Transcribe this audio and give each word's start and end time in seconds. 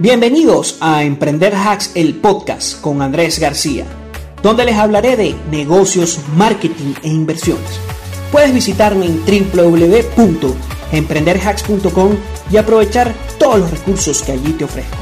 Bienvenidos 0.00 0.76
a 0.80 1.02
Emprender 1.02 1.52
Hacks, 1.56 1.90
el 1.96 2.14
podcast 2.14 2.80
con 2.80 3.02
Andrés 3.02 3.40
García, 3.40 3.84
donde 4.44 4.64
les 4.64 4.76
hablaré 4.76 5.16
de 5.16 5.34
negocios, 5.50 6.20
marketing 6.36 6.94
e 7.02 7.08
inversiones. 7.08 7.80
Puedes 8.30 8.54
visitarme 8.54 9.06
en 9.06 9.20
www.emprenderhacks.com 9.26 12.12
y 12.48 12.58
aprovechar 12.58 13.12
todos 13.40 13.58
los 13.58 13.72
recursos 13.72 14.22
que 14.22 14.30
allí 14.30 14.52
te 14.52 14.66
ofrezco. 14.66 14.96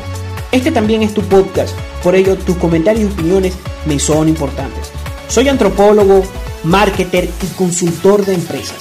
Este 0.50 0.72
también 0.72 1.02
es 1.02 1.12
tu 1.12 1.20
podcast, 1.24 1.76
por 2.02 2.14
ello 2.14 2.34
tus 2.38 2.56
comentarios 2.56 3.10
y 3.10 3.12
opiniones 3.12 3.52
me 3.84 3.98
son 3.98 4.30
importantes. 4.30 4.90
Soy 5.28 5.50
antropólogo, 5.50 6.22
marketer 6.64 7.28
y 7.42 7.46
consultor 7.58 8.24
de 8.24 8.32
empresas. 8.32 8.78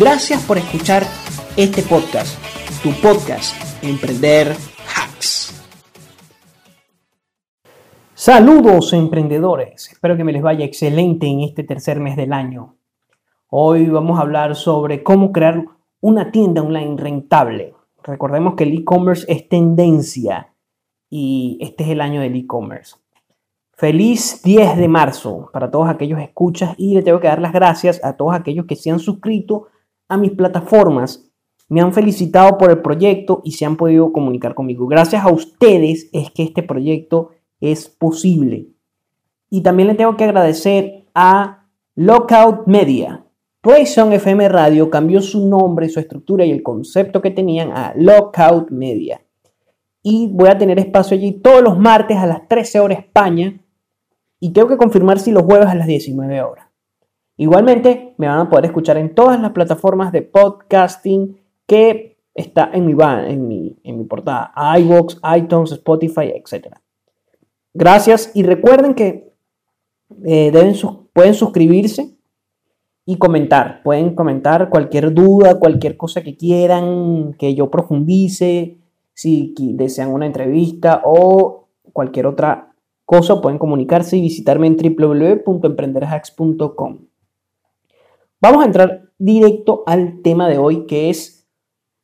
Gracias 0.00 0.42
por 0.42 0.58
escuchar 0.58 1.06
este 1.56 1.82
podcast, 1.82 2.34
tu 2.82 2.90
podcast, 3.00 3.54
Emprender 3.82 4.56
Saludos 8.26 8.94
emprendedores, 8.94 9.92
espero 9.92 10.16
que 10.16 10.24
me 10.24 10.32
les 10.32 10.40
vaya 10.40 10.64
excelente 10.64 11.26
en 11.26 11.42
este 11.42 11.62
tercer 11.62 12.00
mes 12.00 12.16
del 12.16 12.32
año. 12.32 12.74
Hoy 13.50 13.84
vamos 13.90 14.18
a 14.18 14.22
hablar 14.22 14.56
sobre 14.56 15.02
cómo 15.02 15.30
crear 15.30 15.62
una 16.00 16.32
tienda 16.32 16.62
online 16.62 16.96
rentable. 16.96 17.74
Recordemos 18.02 18.54
que 18.54 18.64
el 18.64 18.78
e-commerce 18.78 19.30
es 19.30 19.46
tendencia 19.46 20.54
y 21.10 21.58
este 21.60 21.84
es 21.84 21.90
el 21.90 22.00
año 22.00 22.22
del 22.22 22.34
e-commerce. 22.34 22.96
Feliz 23.74 24.40
10 24.42 24.78
de 24.78 24.88
marzo 24.88 25.50
para 25.52 25.70
todos 25.70 25.90
aquellos 25.90 26.18
escuchas 26.18 26.74
y 26.78 26.94
le 26.94 27.02
tengo 27.02 27.20
que 27.20 27.28
dar 27.28 27.42
las 27.42 27.52
gracias 27.52 28.02
a 28.02 28.16
todos 28.16 28.34
aquellos 28.34 28.64
que 28.64 28.76
se 28.76 28.90
han 28.90 29.00
suscrito 29.00 29.66
a 30.08 30.16
mis 30.16 30.30
plataformas, 30.30 31.30
me 31.68 31.82
han 31.82 31.92
felicitado 31.92 32.56
por 32.56 32.70
el 32.70 32.80
proyecto 32.80 33.42
y 33.44 33.52
se 33.52 33.66
han 33.66 33.76
podido 33.76 34.12
comunicar 34.12 34.54
conmigo. 34.54 34.86
Gracias 34.86 35.22
a 35.22 35.30
ustedes 35.30 36.08
es 36.14 36.30
que 36.30 36.44
este 36.44 36.62
proyecto 36.62 37.28
es 37.72 37.88
posible. 37.88 38.68
Y 39.50 39.62
también 39.62 39.88
le 39.88 39.94
tengo 39.94 40.16
que 40.16 40.24
agradecer 40.24 41.06
a 41.14 41.68
Lockout 41.94 42.66
Media. 42.66 43.24
Poison 43.60 44.12
FM 44.12 44.48
Radio 44.48 44.90
cambió 44.90 45.22
su 45.22 45.48
nombre, 45.48 45.88
su 45.88 46.00
estructura 46.00 46.44
y 46.44 46.50
el 46.50 46.62
concepto 46.62 47.22
que 47.22 47.30
tenían 47.30 47.70
a 47.70 47.94
Lockout 47.96 48.70
Media. 48.70 49.22
Y 50.02 50.28
voy 50.30 50.50
a 50.50 50.58
tener 50.58 50.78
espacio 50.78 51.16
allí 51.16 51.32
todos 51.32 51.62
los 51.62 51.78
martes 51.78 52.18
a 52.18 52.26
las 52.26 52.46
13 52.46 52.80
horas 52.80 52.98
España. 52.98 53.60
Y 54.38 54.52
tengo 54.52 54.68
que 54.68 54.76
confirmar 54.76 55.18
si 55.18 55.32
los 55.32 55.44
jueves 55.44 55.68
a 55.68 55.74
las 55.74 55.86
19 55.86 56.42
horas. 56.42 56.66
Igualmente, 57.36 58.14
me 58.18 58.28
van 58.28 58.40
a 58.40 58.50
poder 58.50 58.66
escuchar 58.66 58.98
en 58.98 59.14
todas 59.14 59.40
las 59.40 59.52
plataformas 59.52 60.12
de 60.12 60.22
podcasting 60.22 61.40
que 61.66 62.18
está 62.34 62.70
en 62.72 62.84
mi, 62.86 62.94
en 63.02 63.48
mi, 63.48 63.78
en 63.82 63.98
mi 63.98 64.04
portada, 64.04 64.52
iVoox, 64.78 65.16
iTunes, 65.36 65.72
Spotify, 65.72 66.32
etc. 66.34 66.83
Gracias 67.74 68.30
y 68.34 68.44
recuerden 68.44 68.94
que 68.94 69.32
eh, 70.24 70.50
deben 70.52 70.74
pueden 71.12 71.34
suscribirse 71.34 72.16
y 73.04 73.18
comentar. 73.18 73.82
Pueden 73.82 74.14
comentar 74.14 74.70
cualquier 74.70 75.12
duda, 75.12 75.58
cualquier 75.58 75.96
cosa 75.96 76.22
que 76.22 76.36
quieran 76.36 77.34
que 77.34 77.54
yo 77.54 77.70
profundice, 77.70 78.78
si 79.12 79.54
desean 79.74 80.12
una 80.12 80.26
entrevista 80.26 81.02
o 81.04 81.68
cualquier 81.92 82.26
otra 82.26 82.74
cosa, 83.04 83.40
pueden 83.40 83.58
comunicarse 83.58 84.16
y 84.16 84.22
visitarme 84.22 84.68
en 84.68 84.76
www.emprenderhacks.com. 84.76 86.98
Vamos 88.40 88.62
a 88.62 88.66
entrar 88.66 89.10
directo 89.18 89.82
al 89.86 90.22
tema 90.22 90.48
de 90.48 90.58
hoy 90.58 90.86
que 90.86 91.10
es 91.10 91.46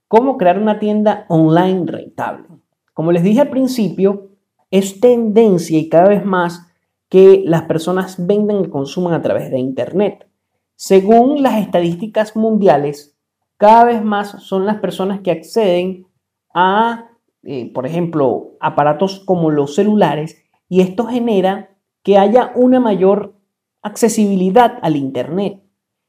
cómo 0.09 0.37
crear 0.37 0.59
una 0.59 0.79
tienda 0.79 1.27
online 1.29 1.85
rentable. 1.87 2.49
Como 2.95 3.13
les 3.13 3.23
dije 3.23 3.41
al 3.41 3.51
principio, 3.51 4.30
es 4.71 5.01
tendencia 5.01 5.79
y 5.79 5.89
cada 5.89 6.09
vez 6.09 6.25
más 6.25 6.67
que 7.09 7.43
las 7.45 7.63
personas 7.63 8.25
vendan 8.27 8.65
y 8.65 8.69
consuman 8.69 9.15
a 9.15 9.23
través 9.23 9.51
de 9.51 9.59
Internet. 9.59 10.29
Según 10.77 11.43
las 11.43 11.61
estadísticas 11.61 12.37
mundiales, 12.37 13.17
cada 13.57 13.85
vez 13.85 14.03
más 14.03 14.43
son 14.43 14.65
las 14.65 14.77
personas 14.77 15.21
que 15.21 15.31
acceden 15.31 16.07
a, 16.55 17.11
eh, 17.43 17.71
por 17.73 17.87
ejemplo, 17.87 18.53
aparatos 18.61 19.21
como 19.21 19.51
los 19.51 19.75
celulares 19.75 20.43
y 20.69 20.81
esto 20.81 21.05
genera 21.07 21.77
que 22.03 22.17
haya 22.17 22.53
una 22.55 22.81
mayor 22.81 23.35
accesibilidad 23.83 24.79
al 24.83 24.97
Internet. 24.97 25.63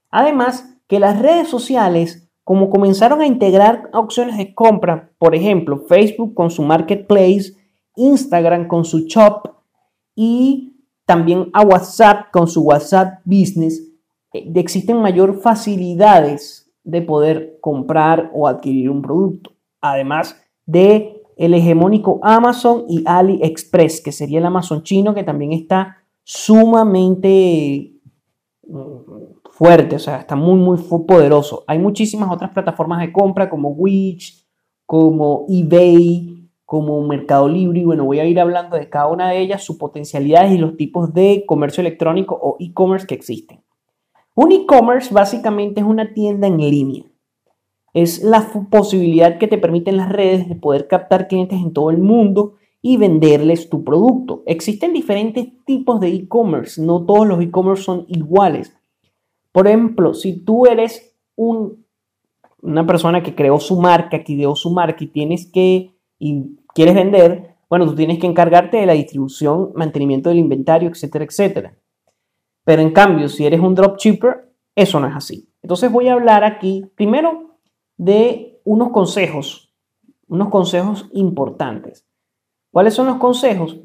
Además, 0.10 0.78
que 0.88 1.00
las 1.00 1.20
redes 1.20 1.48
sociales, 1.48 2.30
como 2.44 2.70
comenzaron 2.70 3.22
a 3.22 3.26
integrar 3.26 3.90
opciones 3.94 4.38
de 4.38 4.54
compra, 4.54 5.12
por 5.18 5.36
ejemplo, 5.36 5.80
Facebook 5.88 6.34
con 6.34 6.52
su 6.52 6.64
marketplace, 6.64 7.54
Instagram 7.96 8.68
con 8.68 8.86
su 8.86 9.06
shop 9.08 9.50
y 10.16 10.72
también 11.06 11.50
a 11.54 11.62
WhatsApp 11.64 12.32
con 12.32 12.48
su 12.48 12.62
WhatsApp 12.62 13.20
Business, 13.26 13.82
eh, 14.34 14.52
existen 14.56 15.02
mayor 15.02 15.42
facilidades 15.42 16.72
de 16.84 17.02
poder 17.02 17.58
comprar 17.62 18.32
o 18.34 18.48
adquirir 18.48 18.90
un 18.90 19.02
producto. 19.02 19.52
Además 19.82 20.42
de 20.66 21.22
el 21.38 21.54
hegemónico 21.54 22.20
Amazon 22.24 22.86
y 22.88 23.04
AliExpress, 23.06 24.02
que 24.02 24.12
sería 24.12 24.40
el 24.40 24.46
Amazon 24.46 24.84
chino, 24.84 25.14
que 25.14 25.24
también 25.24 25.54
está 25.54 25.98
sumamente 26.24 27.96
mm, 28.68 29.50
fuerte, 29.52 29.96
o 29.96 30.00
sea, 30.00 30.18
está 30.18 30.36
muy, 30.36 30.60
muy 30.60 30.78
poderoso. 30.78 31.64
Hay 31.68 31.80
muchísimas 31.80 32.32
otras 32.32 32.52
plataformas 32.52 33.00
de 33.00 33.12
compra 33.12 33.50
como 33.50 33.70
Wix, 33.70 34.48
como 34.86 35.46
eBay, 35.50 36.41
como 36.72 37.02
Mercado 37.02 37.50
Libre 37.50 37.82
y 37.82 37.84
bueno, 37.84 38.06
voy 38.06 38.22
a 38.22 38.26
ir 38.26 38.40
hablando 38.40 38.78
de 38.78 38.88
cada 38.88 39.08
una 39.08 39.30
de 39.30 39.42
ellas, 39.42 39.62
sus 39.62 39.76
potencialidades 39.76 40.54
y 40.54 40.58
los 40.58 40.78
tipos 40.78 41.14
de 41.14 41.44
comercio 41.46 41.82
electrónico 41.82 42.40
o 42.42 42.56
e-commerce 42.62 43.06
que 43.06 43.14
existen. 43.14 43.62
Un 44.36 44.54
e-commerce 44.54 45.14
básicamente 45.14 45.82
es 45.82 45.86
una 45.86 46.14
tienda 46.14 46.48
en 46.48 46.56
línea. 46.56 47.04
Es 47.94 48.24
la 48.24 48.48
posibilidad 48.72 49.38
que 49.38 49.50
te 49.50 49.58
permiten 49.58 49.98
las 49.98 50.08
redes 50.08 50.48
de 50.48 50.56
poder 50.56 50.88
captar 50.88 51.28
clientes 51.28 51.60
en 51.60 51.74
todo 51.74 51.90
el 51.90 51.98
mundo 51.98 52.54
y 52.82 52.96
venderles 52.96 53.70
tu 53.70 53.84
producto. 53.84 54.42
Existen 54.46 54.94
diferentes 54.94 55.50
tipos 55.66 56.00
de 56.00 56.08
e-commerce, 56.08 56.82
no 56.82 57.06
todos 57.06 57.28
los 57.28 57.42
e-commerce 57.42 57.84
son 57.84 58.06
iguales. 58.08 58.74
Por 59.52 59.68
ejemplo, 59.68 60.14
si 60.14 60.38
tú 60.38 60.68
eres 60.68 61.18
un, 61.36 61.86
una 62.62 62.88
persona 62.88 63.22
que 63.24 63.36
creó 63.36 63.60
su 63.60 63.78
marca, 63.78 64.24
que 64.24 64.32
ideó 64.32 64.56
su 64.56 64.72
marca 64.72 65.04
y 65.04 65.08
tienes 65.08 65.52
que 65.52 65.92
quieres 66.74 66.96
vender, 66.96 67.56
bueno, 67.70 67.86
tú 67.86 67.96
tienes 67.96 68.20
que 68.20 68.28
encargarte 68.28 68.78
de 68.78 68.86
la 68.86 68.94
distribución, 68.94 69.72
mantenimiento 69.76 70.30
del 70.30 70.40
inventario, 70.40 70.90
etcétera, 70.90 71.26
etcétera. 71.26 71.76
Pero 72.64 72.82
en 72.82 72.92
cambio, 72.92 73.30
si 73.30 73.46
eres 73.46 73.60
un 73.60 73.76
dropshipper, 73.76 74.52
eso 74.76 75.00
no 75.00 75.08
es 75.08 75.16
así. 75.16 75.50
Entonces 75.62 75.92
voy 75.92 76.08
a 76.08 76.14
hablar 76.14 76.44
aquí 76.44 76.86
primero 76.96 77.58
de 77.98 78.60
unos 78.64 78.90
consejos, 78.90 79.74
unos 80.28 80.50
consejos 80.50 81.10
importantes. 81.14 82.06
¿Cuáles 82.72 82.94
son 82.94 83.08
los 83.08 83.18
consejos? 83.18 83.80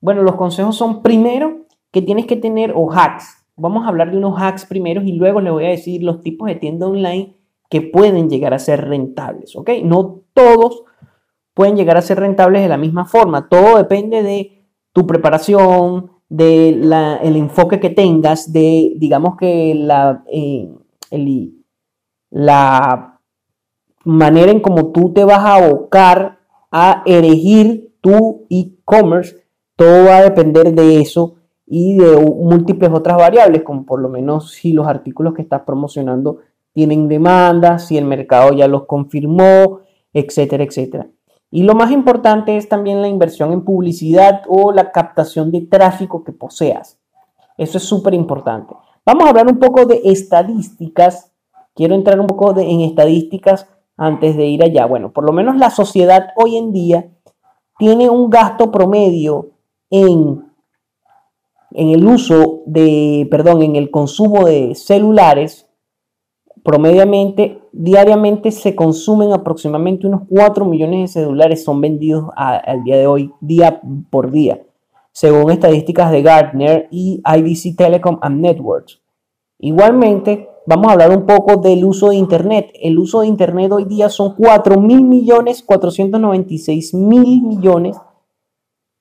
Bueno, 0.00 0.22
los 0.22 0.36
consejos 0.36 0.76
son 0.76 1.02
primero 1.02 1.66
que 1.90 2.02
tienes 2.02 2.26
que 2.26 2.36
tener 2.36 2.72
o 2.74 2.90
hacks. 2.92 3.44
Vamos 3.56 3.84
a 3.84 3.88
hablar 3.88 4.10
de 4.10 4.16
unos 4.16 4.40
hacks 4.40 4.66
primero 4.66 5.02
y 5.02 5.12
luego 5.12 5.40
le 5.40 5.50
voy 5.50 5.64
a 5.64 5.70
decir 5.70 6.02
los 6.02 6.20
tipos 6.20 6.48
de 6.48 6.54
tienda 6.54 6.86
online 6.86 7.34
que 7.68 7.82
pueden 7.82 8.30
llegar 8.30 8.54
a 8.54 8.58
ser 8.58 8.86
rentables, 8.86 9.56
¿ok? 9.56 9.70
No 9.82 10.22
todos 10.32 10.84
pueden 11.58 11.74
llegar 11.74 11.96
a 11.96 12.02
ser 12.02 12.20
rentables 12.20 12.62
de 12.62 12.68
la 12.68 12.76
misma 12.76 13.04
forma. 13.04 13.48
Todo 13.48 13.78
depende 13.78 14.22
de 14.22 14.64
tu 14.92 15.08
preparación, 15.08 16.12
del 16.28 16.92
el 16.92 17.34
enfoque 17.34 17.80
que 17.80 17.90
tengas, 17.90 18.52
de, 18.52 18.92
digamos 18.94 19.36
que 19.36 19.74
la, 19.74 20.22
eh, 20.32 20.70
la 22.30 23.20
manera 24.04 24.52
en 24.52 24.60
cómo 24.60 24.92
tú 24.92 25.12
te 25.12 25.24
vas 25.24 25.40
a 25.40 25.56
abocar 25.56 26.38
a 26.70 27.02
erigir 27.04 27.92
tu 28.00 28.46
e-commerce, 28.50 29.34
todo 29.74 30.04
va 30.04 30.18
a 30.18 30.22
depender 30.22 30.72
de 30.72 31.00
eso 31.00 31.38
y 31.66 31.96
de 31.96 32.18
múltiples 32.18 32.92
otras 32.92 33.16
variables, 33.16 33.64
como 33.64 33.84
por 33.84 34.00
lo 34.00 34.08
menos 34.08 34.52
si 34.52 34.72
los 34.72 34.86
artículos 34.86 35.34
que 35.34 35.42
estás 35.42 35.62
promocionando 35.62 36.38
tienen 36.72 37.08
demanda, 37.08 37.80
si 37.80 37.98
el 37.98 38.04
mercado 38.04 38.52
ya 38.52 38.68
los 38.68 38.86
confirmó, 38.86 39.80
etcétera, 40.12 40.62
etcétera. 40.62 41.08
Y 41.50 41.62
lo 41.62 41.74
más 41.74 41.90
importante 41.90 42.56
es 42.56 42.68
también 42.68 43.00
la 43.00 43.08
inversión 43.08 43.52
en 43.52 43.64
publicidad 43.64 44.42
o 44.48 44.72
la 44.72 44.92
captación 44.92 45.50
de 45.50 45.62
tráfico 45.62 46.22
que 46.22 46.32
poseas. 46.32 46.98
Eso 47.56 47.78
es 47.78 47.84
súper 47.84 48.14
importante. 48.14 48.74
Vamos 49.04 49.24
a 49.24 49.30
hablar 49.30 49.46
un 49.46 49.58
poco 49.58 49.86
de 49.86 50.02
estadísticas. 50.04 51.32
Quiero 51.74 51.94
entrar 51.94 52.20
un 52.20 52.26
poco 52.26 52.58
en 52.58 52.80
estadísticas 52.82 53.66
antes 53.96 54.36
de 54.36 54.46
ir 54.46 54.62
allá. 54.62 54.84
Bueno, 54.86 55.12
por 55.12 55.24
lo 55.24 55.32
menos 55.32 55.56
la 55.56 55.70
sociedad 55.70 56.28
hoy 56.36 56.56
en 56.56 56.72
día 56.72 57.10
tiene 57.78 58.10
un 58.10 58.28
gasto 58.28 58.70
promedio 58.70 59.52
en, 59.88 60.44
en 61.70 61.88
el 61.88 62.06
uso 62.06 62.62
de, 62.66 63.26
perdón, 63.30 63.62
en 63.62 63.76
el 63.76 63.90
consumo 63.90 64.44
de 64.44 64.74
celulares 64.74 65.67
promediamente, 66.68 67.62
diariamente 67.72 68.52
se 68.52 68.76
consumen 68.76 69.32
aproximadamente 69.32 70.06
unos 70.06 70.24
4 70.28 70.66
millones 70.66 71.00
de 71.14 71.22
celulares, 71.22 71.64
son 71.64 71.80
vendidos 71.80 72.26
al 72.36 72.84
día 72.84 72.98
de 72.98 73.06
hoy, 73.06 73.32
día 73.40 73.80
por 74.10 74.30
día, 74.30 74.60
según 75.10 75.50
estadísticas 75.50 76.12
de 76.12 76.20
Gartner 76.20 76.86
y 76.90 77.22
IDC 77.24 77.74
Telecom 77.74 78.18
and 78.20 78.42
Networks. 78.42 79.00
Igualmente, 79.58 80.46
vamos 80.66 80.88
a 80.88 80.92
hablar 80.92 81.10
un 81.10 81.24
poco 81.24 81.56
del 81.56 81.86
uso 81.86 82.10
de 82.10 82.16
Internet. 82.16 82.70
El 82.82 82.98
uso 82.98 83.22
de 83.22 83.28
Internet 83.28 83.72
hoy 83.72 83.86
día 83.86 84.10
son 84.10 84.34
4 84.36 84.78
mil 84.78 85.04
millones, 85.04 85.62
496 85.62 86.92
mil 86.92 87.44
millones, 87.44 87.96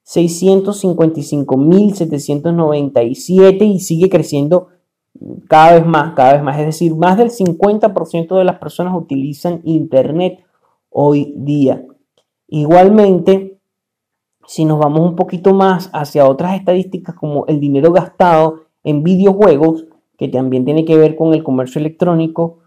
655 0.04 1.58
mil 1.58 1.94
797 1.94 3.66
y 3.66 3.80
sigue 3.82 4.08
creciendo 4.08 4.70
cada 5.48 5.76
vez 5.76 5.86
más, 5.86 6.14
cada 6.14 6.34
vez 6.34 6.44
más. 6.44 6.60
Es 6.60 6.66
decir, 6.66 6.96
más 6.96 7.18
del 7.18 7.30
50% 7.30 8.38
de 8.38 8.44
las 8.44 8.60
personas 8.60 8.96
utilizan 8.96 9.62
Internet 9.64 10.44
hoy 10.90 11.34
día. 11.38 11.86
Igualmente, 12.48 13.60
si 14.46 14.66
nos 14.66 14.80
vamos 14.80 15.02
un 15.02 15.16
poquito 15.16 15.54
más 15.54 15.90
hacia 15.94 16.28
otras 16.28 16.56
estadísticas 16.56 17.16
como 17.16 17.46
el 17.48 17.60
dinero 17.60 17.92
gastado 17.92 18.62
en 18.84 19.04
videojuegos, 19.04 19.86
que 20.18 20.30
también 20.30 20.66
tiene 20.66 20.86
que 20.86 20.98
ver 20.98 21.16
con 21.16 21.34
el 21.34 21.44
comercio 21.44 21.80
electrónico, 21.80 22.60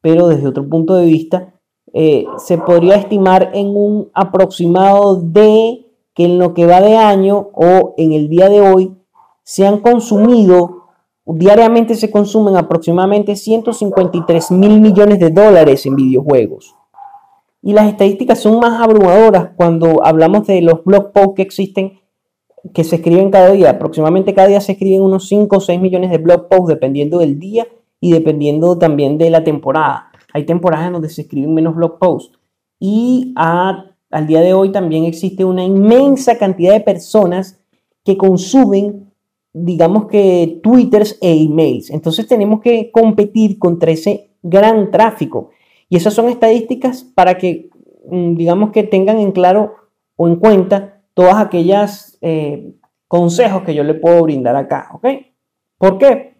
pero 0.00 0.28
desde 0.28 0.48
otro 0.48 0.68
punto 0.68 0.94
de 0.96 1.06
vista, 1.06 1.54
eh, 1.92 2.26
se 2.36 2.58
podría 2.58 2.96
estimar 2.96 3.50
en 3.54 3.68
un 3.68 4.10
aproximado 4.12 5.16
de 5.16 5.86
que 6.14 6.24
en 6.24 6.38
lo 6.38 6.52
que 6.52 6.66
va 6.66 6.80
de 6.80 6.96
año 6.96 7.48
o 7.54 7.94
en 7.96 8.12
el 8.12 8.28
día 8.28 8.48
de 8.48 8.60
hoy 8.60 8.94
se 9.42 9.66
han 9.66 9.78
consumido 9.78 10.87
Diariamente 11.30 11.94
se 11.94 12.10
consumen 12.10 12.56
aproximadamente 12.56 13.36
153 13.36 14.50
mil 14.52 14.80
millones 14.80 15.18
de 15.18 15.28
dólares 15.28 15.84
en 15.84 15.94
videojuegos. 15.94 16.74
Y 17.60 17.74
las 17.74 17.86
estadísticas 17.86 18.40
son 18.40 18.58
más 18.60 18.80
abrumadoras 18.80 19.50
cuando 19.54 20.02
hablamos 20.06 20.46
de 20.46 20.62
los 20.62 20.82
blog 20.84 21.12
posts 21.12 21.34
que 21.36 21.42
existen, 21.42 22.00
que 22.72 22.82
se 22.82 22.96
escriben 22.96 23.30
cada 23.30 23.50
día. 23.50 23.70
Aproximadamente 23.70 24.32
cada 24.32 24.48
día 24.48 24.62
se 24.62 24.72
escriben 24.72 25.02
unos 25.02 25.28
5 25.28 25.54
o 25.54 25.60
6 25.60 25.78
millones 25.78 26.10
de 26.10 26.16
blog 26.16 26.48
posts 26.48 26.68
dependiendo 26.68 27.18
del 27.18 27.38
día 27.38 27.66
y 28.00 28.12
dependiendo 28.12 28.78
también 28.78 29.18
de 29.18 29.28
la 29.28 29.44
temporada. 29.44 30.10
Hay 30.32 30.46
temporadas 30.46 30.86
en 30.86 30.94
donde 30.94 31.10
se 31.10 31.22
escriben 31.22 31.52
menos 31.52 31.74
blog 31.74 31.98
posts. 31.98 32.38
Y 32.80 33.34
al 33.36 34.26
día 34.26 34.40
de 34.40 34.54
hoy 34.54 34.72
también 34.72 35.04
existe 35.04 35.44
una 35.44 35.62
inmensa 35.62 36.38
cantidad 36.38 36.72
de 36.72 36.80
personas 36.80 37.60
que 38.02 38.16
consumen 38.16 39.07
digamos 39.52 40.06
que 40.06 40.60
twitters 40.62 41.18
e 41.20 41.44
emails. 41.44 41.90
Entonces 41.90 42.26
tenemos 42.26 42.60
que 42.60 42.90
competir 42.90 43.58
contra 43.58 43.90
ese 43.90 44.30
gran 44.42 44.90
tráfico. 44.90 45.50
Y 45.88 45.96
esas 45.96 46.14
son 46.14 46.28
estadísticas 46.28 47.02
para 47.02 47.38
que, 47.38 47.70
mm, 48.10 48.34
digamos 48.34 48.70
que 48.70 48.82
tengan 48.82 49.18
en 49.18 49.32
claro 49.32 49.74
o 50.16 50.28
en 50.28 50.36
cuenta 50.36 51.02
todas 51.14 51.36
aquellas 51.36 52.18
eh, 52.20 52.74
consejos 53.06 53.62
que 53.62 53.74
yo 53.74 53.84
le 53.84 53.94
puedo 53.94 54.22
brindar 54.22 54.56
acá. 54.56 54.90
¿Ok? 54.94 55.06
¿Por 55.78 55.98
qué? 55.98 56.34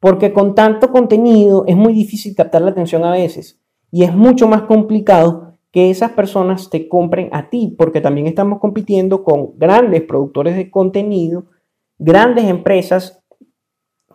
Porque 0.00 0.32
con 0.32 0.54
tanto 0.54 0.90
contenido 0.90 1.64
es 1.66 1.76
muy 1.76 1.92
difícil 1.92 2.34
captar 2.34 2.62
la 2.62 2.70
atención 2.70 3.04
a 3.04 3.12
veces. 3.12 3.60
Y 3.90 4.04
es 4.04 4.14
mucho 4.14 4.48
más 4.48 4.62
complicado 4.62 5.52
que 5.70 5.90
esas 5.90 6.12
personas 6.12 6.68
te 6.70 6.88
compren 6.88 7.30
a 7.32 7.48
ti, 7.48 7.74
porque 7.78 8.00
también 8.00 8.26
estamos 8.26 8.58
compitiendo 8.58 9.24
con 9.24 9.58
grandes 9.58 10.02
productores 10.02 10.54
de 10.56 10.70
contenido 10.70 11.46
grandes 12.04 12.44
empresas 12.46 13.22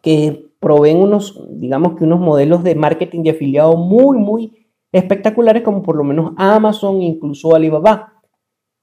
que 0.02 0.46
proveen 0.60 0.98
unos, 0.98 1.42
digamos 1.52 1.96
que 1.96 2.04
unos 2.04 2.20
modelos 2.20 2.64
de 2.64 2.76
marketing 2.76 3.24
de 3.24 3.30
afiliado 3.32 3.78
muy, 3.78 4.18
muy 4.18 4.68
espectaculares, 4.92 5.64
como 5.64 5.84
por 5.84 5.96
lo 5.96 6.04
menos 6.04 6.34
Amazon 6.38 7.02
incluso 7.02 7.56
Alibaba. 7.56 8.14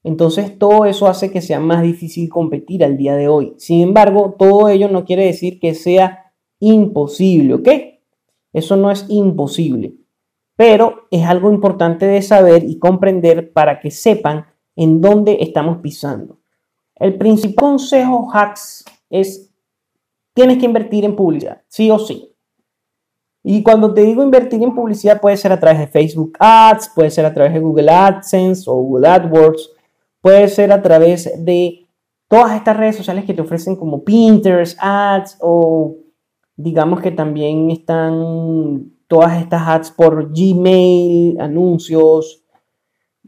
Entonces 0.02 0.58
todo 0.58 0.84
eso 0.86 1.06
hace 1.06 1.30
que 1.30 1.40
sea 1.40 1.60
más 1.60 1.82
difícil 1.82 2.28
competir 2.28 2.84
al 2.84 2.96
día 2.96 3.16
de 3.16 3.28
hoy. 3.28 3.54
Sin 3.58 3.80
embargo, 3.80 4.34
todo 4.38 4.68
ello 4.68 4.88
no 4.88 5.04
quiere 5.04 5.24
decir 5.24 5.58
que 5.58 5.74
sea 5.74 6.32
imposible, 6.60 7.54
¿ok? 7.54 7.68
Eso 8.52 8.76
no 8.76 8.90
es 8.90 9.06
imposible, 9.08 9.96
pero 10.56 11.08
es 11.10 11.24
algo 11.24 11.52
importante 11.52 12.06
de 12.06 12.22
saber 12.22 12.64
y 12.64 12.78
comprender 12.78 13.52
para 13.52 13.80
que 13.80 13.90
sepan 13.90 14.46
en 14.76 15.00
dónde 15.00 15.38
estamos 15.40 15.78
pisando. 15.78 16.38
El 16.96 17.18
principal 17.18 17.70
consejo 17.70 18.30
hacks 18.32 18.84
es, 19.10 19.50
tienes 20.34 20.58
que 20.58 20.66
invertir 20.66 21.04
en 21.04 21.16
publicidad, 21.16 21.62
sí 21.68 21.90
o 21.90 21.98
sí. 21.98 22.30
Y 23.42 23.62
cuando 23.62 23.92
te 23.92 24.02
digo 24.02 24.22
invertir 24.22 24.62
en 24.62 24.74
publicidad 24.74 25.20
puede 25.20 25.36
ser 25.36 25.52
a 25.52 25.60
través 25.60 25.80
de 25.80 25.86
Facebook 25.86 26.32
Ads, 26.38 26.92
puede 26.94 27.10
ser 27.10 27.26
a 27.26 27.34
través 27.34 27.52
de 27.52 27.60
Google 27.60 27.90
AdSense 27.90 28.70
o 28.70 28.74
Google 28.74 29.08
AdWords, 29.08 29.70
puede 30.20 30.48
ser 30.48 30.72
a 30.72 30.80
través 30.80 31.30
de 31.44 31.86
todas 32.28 32.56
estas 32.56 32.76
redes 32.76 32.96
sociales 32.96 33.24
que 33.24 33.34
te 33.34 33.42
ofrecen 33.42 33.76
como 33.76 34.02
Pinterest 34.02 34.78
Ads 34.80 35.38
o 35.40 35.96
digamos 36.56 37.00
que 37.00 37.10
también 37.10 37.70
están 37.70 38.92
todas 39.08 39.40
estas 39.40 39.62
ads 39.66 39.90
por 39.90 40.32
Gmail, 40.32 41.40
anuncios, 41.40 42.43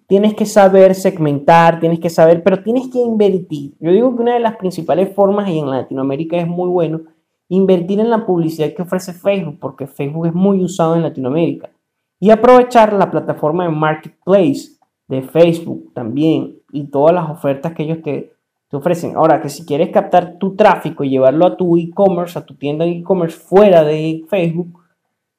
tienes 0.06 0.34
que 0.34 0.46
saber 0.46 0.94
segmentar, 0.94 1.80
tienes 1.80 2.00
que 2.00 2.10
saber, 2.10 2.42
pero 2.42 2.62
tienes 2.62 2.88
que 2.88 2.98
invertir. 2.98 3.74
Yo 3.80 3.90
digo 3.90 4.14
que 4.14 4.22
una 4.22 4.34
de 4.34 4.40
las 4.40 4.56
principales 4.56 5.14
formas, 5.14 5.48
y 5.48 5.58
en 5.58 5.70
Latinoamérica 5.70 6.36
es 6.36 6.46
muy 6.46 6.68
bueno, 6.68 7.02
invertir 7.48 8.00
en 8.00 8.10
la 8.10 8.26
publicidad 8.26 8.72
que 8.72 8.82
ofrece 8.82 9.12
Facebook, 9.12 9.58
porque 9.60 9.86
Facebook 9.86 10.26
es 10.26 10.34
muy 10.34 10.62
usado 10.62 10.96
en 10.96 11.02
Latinoamérica. 11.02 11.70
Y 12.18 12.30
aprovechar 12.30 12.92
la 12.92 13.10
plataforma 13.10 13.64
de 13.64 13.70
Marketplace 13.70 14.78
de 15.08 15.22
Facebook 15.22 15.92
también 15.92 16.56
y 16.72 16.84
todas 16.86 17.14
las 17.14 17.28
ofertas 17.30 17.72
que 17.72 17.82
ellos 17.82 18.02
te, 18.02 18.32
ofrecen. 18.72 19.16
Ahora, 19.16 19.40
que 19.40 19.48
si 19.48 19.64
quieres 19.64 19.90
captar 19.90 20.38
tu 20.38 20.54
tráfico 20.54 21.02
y 21.02 21.08
llevarlo 21.08 21.46
a 21.46 21.56
tu 21.56 21.78
e-commerce, 21.78 22.38
a 22.38 22.44
tu 22.44 22.56
tienda 22.56 22.84
de 22.84 22.92
e-commerce 22.92 23.38
fuera 23.38 23.84
de 23.84 24.24
Facebook, 24.28 24.80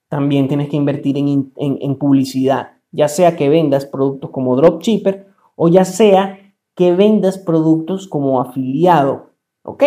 también 0.10 0.48
tienes 0.48 0.70
que 0.70 0.78
invertir 0.78 1.18
en 1.18 1.96
publicidad 1.98 2.77
ya 2.98 3.08
sea 3.08 3.36
que 3.36 3.48
vendas 3.48 3.86
productos 3.86 4.32
como 4.32 4.56
dropshipper 4.56 5.28
o 5.56 5.68
ya 5.70 5.86
sea 5.86 6.40
que 6.74 6.94
vendas 6.94 7.38
productos 7.38 8.08
como 8.08 8.42
afiliado. 8.42 9.34
¿Ok? 9.62 9.84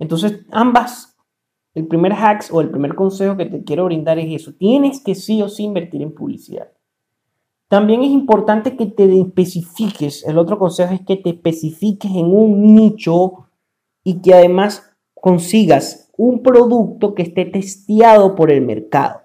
Entonces, 0.00 0.44
ambas, 0.50 1.16
el 1.74 1.86
primer 1.86 2.12
hacks 2.12 2.50
o 2.52 2.60
el 2.60 2.70
primer 2.70 2.96
consejo 2.96 3.36
que 3.36 3.46
te 3.46 3.62
quiero 3.62 3.84
brindar 3.84 4.18
es 4.18 4.42
eso. 4.42 4.52
Tienes 4.52 5.00
que 5.00 5.14
sí 5.14 5.42
o 5.42 5.48
sí 5.48 5.62
invertir 5.62 6.02
en 6.02 6.12
publicidad. 6.12 6.72
También 7.68 8.02
es 8.02 8.10
importante 8.10 8.76
que 8.76 8.86
te 8.86 9.20
especifiques. 9.20 10.26
El 10.26 10.36
otro 10.36 10.58
consejo 10.58 10.92
es 10.92 11.02
que 11.02 11.16
te 11.16 11.30
especifiques 11.30 12.10
en 12.10 12.26
un 12.26 12.74
nicho 12.74 13.46
y 14.02 14.20
que 14.20 14.34
además 14.34 14.92
consigas 15.14 16.10
un 16.16 16.42
producto 16.42 17.14
que 17.14 17.22
esté 17.22 17.44
testeado 17.44 18.34
por 18.34 18.50
el 18.50 18.60
mercado. 18.60 19.20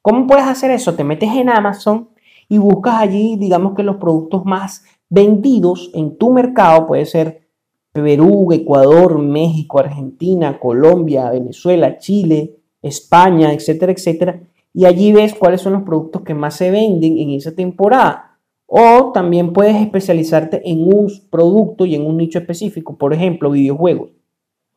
¿Cómo 0.00 0.26
puedes 0.26 0.46
hacer 0.46 0.70
eso? 0.70 0.94
Te 0.94 1.04
metes 1.04 1.30
en 1.30 1.50
Amazon 1.50 2.13
y 2.48 2.58
buscas 2.58 2.96
allí, 2.96 3.36
digamos 3.36 3.74
que 3.74 3.82
los 3.82 3.96
productos 3.96 4.44
más 4.44 4.84
vendidos 5.08 5.90
en 5.94 6.16
tu 6.16 6.32
mercado, 6.32 6.86
puede 6.86 7.06
ser 7.06 7.44
Perú, 7.92 8.52
Ecuador, 8.52 9.18
México, 9.18 9.78
Argentina, 9.78 10.58
Colombia, 10.58 11.30
Venezuela, 11.30 11.98
Chile, 11.98 12.56
España, 12.82 13.52
etcétera, 13.52 13.92
etcétera. 13.92 14.40
Y 14.72 14.84
allí 14.84 15.12
ves 15.12 15.34
cuáles 15.34 15.60
son 15.60 15.74
los 15.74 15.82
productos 15.84 16.22
que 16.22 16.34
más 16.34 16.56
se 16.56 16.72
venden 16.72 17.18
en 17.18 17.30
esa 17.30 17.54
temporada. 17.54 18.40
O 18.66 19.12
también 19.12 19.52
puedes 19.52 19.76
especializarte 19.76 20.68
en 20.68 20.82
un 20.82 21.08
producto 21.30 21.86
y 21.86 21.94
en 21.94 22.04
un 22.04 22.16
nicho 22.16 22.40
específico, 22.40 22.98
por 22.98 23.14
ejemplo, 23.14 23.52
videojuegos. 23.52 24.10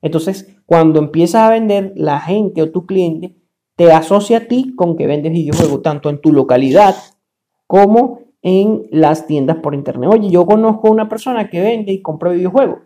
Entonces, 0.03 0.55
cuando 0.67 0.99
empiezas 0.99 1.41
a 1.41 1.49
vender, 1.49 1.93
la 1.95 2.19
gente 2.19 2.61
o 2.61 2.71
tu 2.71 2.85
cliente 2.85 3.35
te 3.75 3.91
asocia 3.91 4.37
a 4.37 4.47
ti 4.47 4.75
con 4.75 4.95
que 4.95 5.07
vendes 5.07 5.31
videojuegos, 5.31 5.81
tanto 5.81 6.11
en 6.11 6.21
tu 6.21 6.31
localidad 6.31 6.95
como 7.67 8.19
en 8.41 8.83
las 8.91 9.27
tiendas 9.27 9.57
por 9.57 9.75
internet. 9.75 10.09
Oye, 10.11 10.29
yo 10.29 10.45
conozco 10.45 10.89
una 10.89 11.09
persona 11.09 11.49
que 11.49 11.61
vende 11.61 11.91
y 11.91 12.01
compra 12.01 12.31
videojuegos, 12.31 12.79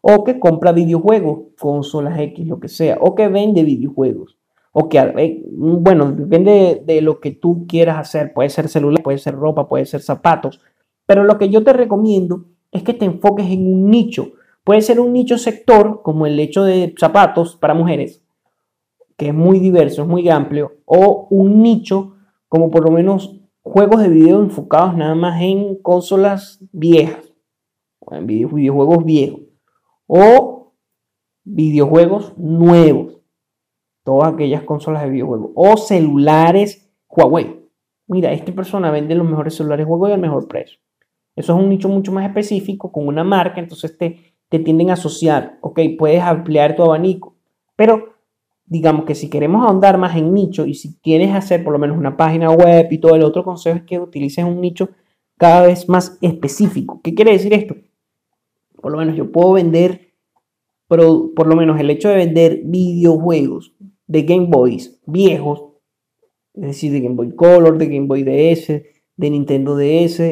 o 0.00 0.24
que 0.24 0.40
compra 0.40 0.72
videojuegos, 0.72 1.40
consolas 1.58 2.18
X, 2.18 2.46
lo 2.46 2.58
que 2.58 2.68
sea, 2.68 2.98
o 3.00 3.14
que 3.14 3.28
vende 3.28 3.62
videojuegos, 3.62 4.38
o 4.72 4.88
que, 4.88 4.98
eh, 4.98 5.42
bueno, 5.52 6.12
depende 6.12 6.82
de, 6.84 7.02
lo 7.02 7.20
que 7.20 7.32
tú 7.32 7.66
quieras 7.68 7.98
hacer, 7.98 8.32
puede 8.32 8.48
ser 8.48 8.68
celular, 8.68 9.02
puede 9.02 9.18
ser 9.18 9.34
ropa, 9.34 9.68
puede 9.68 9.84
ser 9.84 10.00
zapatos, 10.00 10.60
pero 11.06 11.24
lo 11.24 11.36
que 11.36 11.50
yo 11.50 11.62
te 11.62 11.74
recomiendo 11.74 12.46
es 12.70 12.82
que 12.82 12.94
te 12.94 13.04
enfoques 13.04 13.46
en 13.50 13.66
un 13.66 13.90
nicho. 13.90 14.32
Puede 14.64 14.80
ser 14.80 14.98
un 14.98 15.12
nicho 15.12 15.36
sector, 15.36 16.00
como 16.02 16.24
el 16.26 16.40
hecho 16.40 16.64
de 16.64 16.94
zapatos 16.98 17.56
para 17.56 17.74
mujeres, 17.74 18.22
que 19.18 19.28
es 19.28 19.34
muy 19.34 19.58
diverso, 19.58 20.02
es 20.02 20.08
muy 20.08 20.28
amplio, 20.30 20.76
o 20.86 21.26
un 21.30 21.62
nicho 21.62 22.14
como 22.48 22.70
por 22.70 22.84
lo 22.84 22.90
menos 22.90 23.41
juegos 23.62 24.02
de 24.02 24.08
video 24.08 24.40
enfocados 24.40 24.94
nada 24.96 25.14
más 25.14 25.40
en 25.40 25.76
consolas 25.76 26.58
viejas, 26.72 27.32
o 28.00 28.14
en 28.14 28.26
videojuegos 28.26 29.04
viejos, 29.04 29.40
o 30.06 30.74
videojuegos 31.44 32.36
nuevos, 32.36 33.18
todas 34.04 34.34
aquellas 34.34 34.62
consolas 34.64 35.02
de 35.04 35.10
videojuegos, 35.10 35.50
o 35.54 35.76
celulares 35.76 36.90
Huawei. 37.08 37.60
Mira, 38.08 38.32
esta 38.32 38.52
persona 38.52 38.90
vende 38.90 39.14
los 39.14 39.28
mejores 39.28 39.54
celulares 39.54 39.86
Huawei 39.86 40.12
al 40.12 40.20
mejor 40.20 40.48
precio. 40.48 40.78
Eso 41.34 41.54
es 41.54 41.62
un 41.62 41.70
nicho 41.70 41.88
mucho 41.88 42.12
más 42.12 42.26
específico 42.26 42.92
con 42.92 43.06
una 43.06 43.24
marca, 43.24 43.60
entonces 43.60 43.96
te, 43.96 44.34
te 44.48 44.58
tienden 44.58 44.90
a 44.90 44.94
asociar, 44.94 45.58
ok, 45.62 45.80
puedes 45.98 46.22
ampliar 46.22 46.76
tu 46.76 46.82
abanico, 46.82 47.36
pero 47.74 48.11
digamos 48.72 49.04
que 49.04 49.14
si 49.14 49.28
queremos 49.28 49.62
ahondar 49.62 49.98
más 49.98 50.16
en 50.16 50.32
nicho 50.32 50.64
y 50.64 50.72
si 50.72 50.94
quieres 51.02 51.34
hacer 51.34 51.62
por 51.62 51.74
lo 51.74 51.78
menos 51.78 51.98
una 51.98 52.16
página 52.16 52.50
web 52.50 52.88
y 52.90 52.96
todo 52.96 53.14
el 53.14 53.22
otro 53.22 53.44
consejo 53.44 53.76
es 53.76 53.82
que 53.82 53.98
utilices 53.98 54.46
un 54.46 54.62
nicho 54.62 54.88
cada 55.36 55.66
vez 55.66 55.90
más 55.90 56.16
específico. 56.22 56.98
¿Qué 57.04 57.12
quiere 57.12 57.32
decir 57.32 57.52
esto? 57.52 57.76
Por 58.80 58.90
lo 58.90 58.96
menos 58.96 59.14
yo 59.14 59.30
puedo 59.30 59.52
vender, 59.52 60.14
por, 60.88 61.34
por 61.34 61.46
lo 61.48 61.54
menos 61.54 61.78
el 61.78 61.90
hecho 61.90 62.08
de 62.08 62.16
vender 62.16 62.62
videojuegos 62.64 63.74
de 64.06 64.22
Game 64.22 64.46
Boys 64.46 64.98
viejos, 65.04 65.64
es 66.54 66.62
decir, 66.62 66.92
de 66.92 67.00
Game 67.00 67.14
Boy 67.14 67.34
Color, 67.36 67.76
de 67.76 67.86
Game 67.88 68.06
Boy 68.06 68.22
DS, 68.22 68.68
de 68.68 69.30
Nintendo 69.30 69.76
DS, 69.76 70.22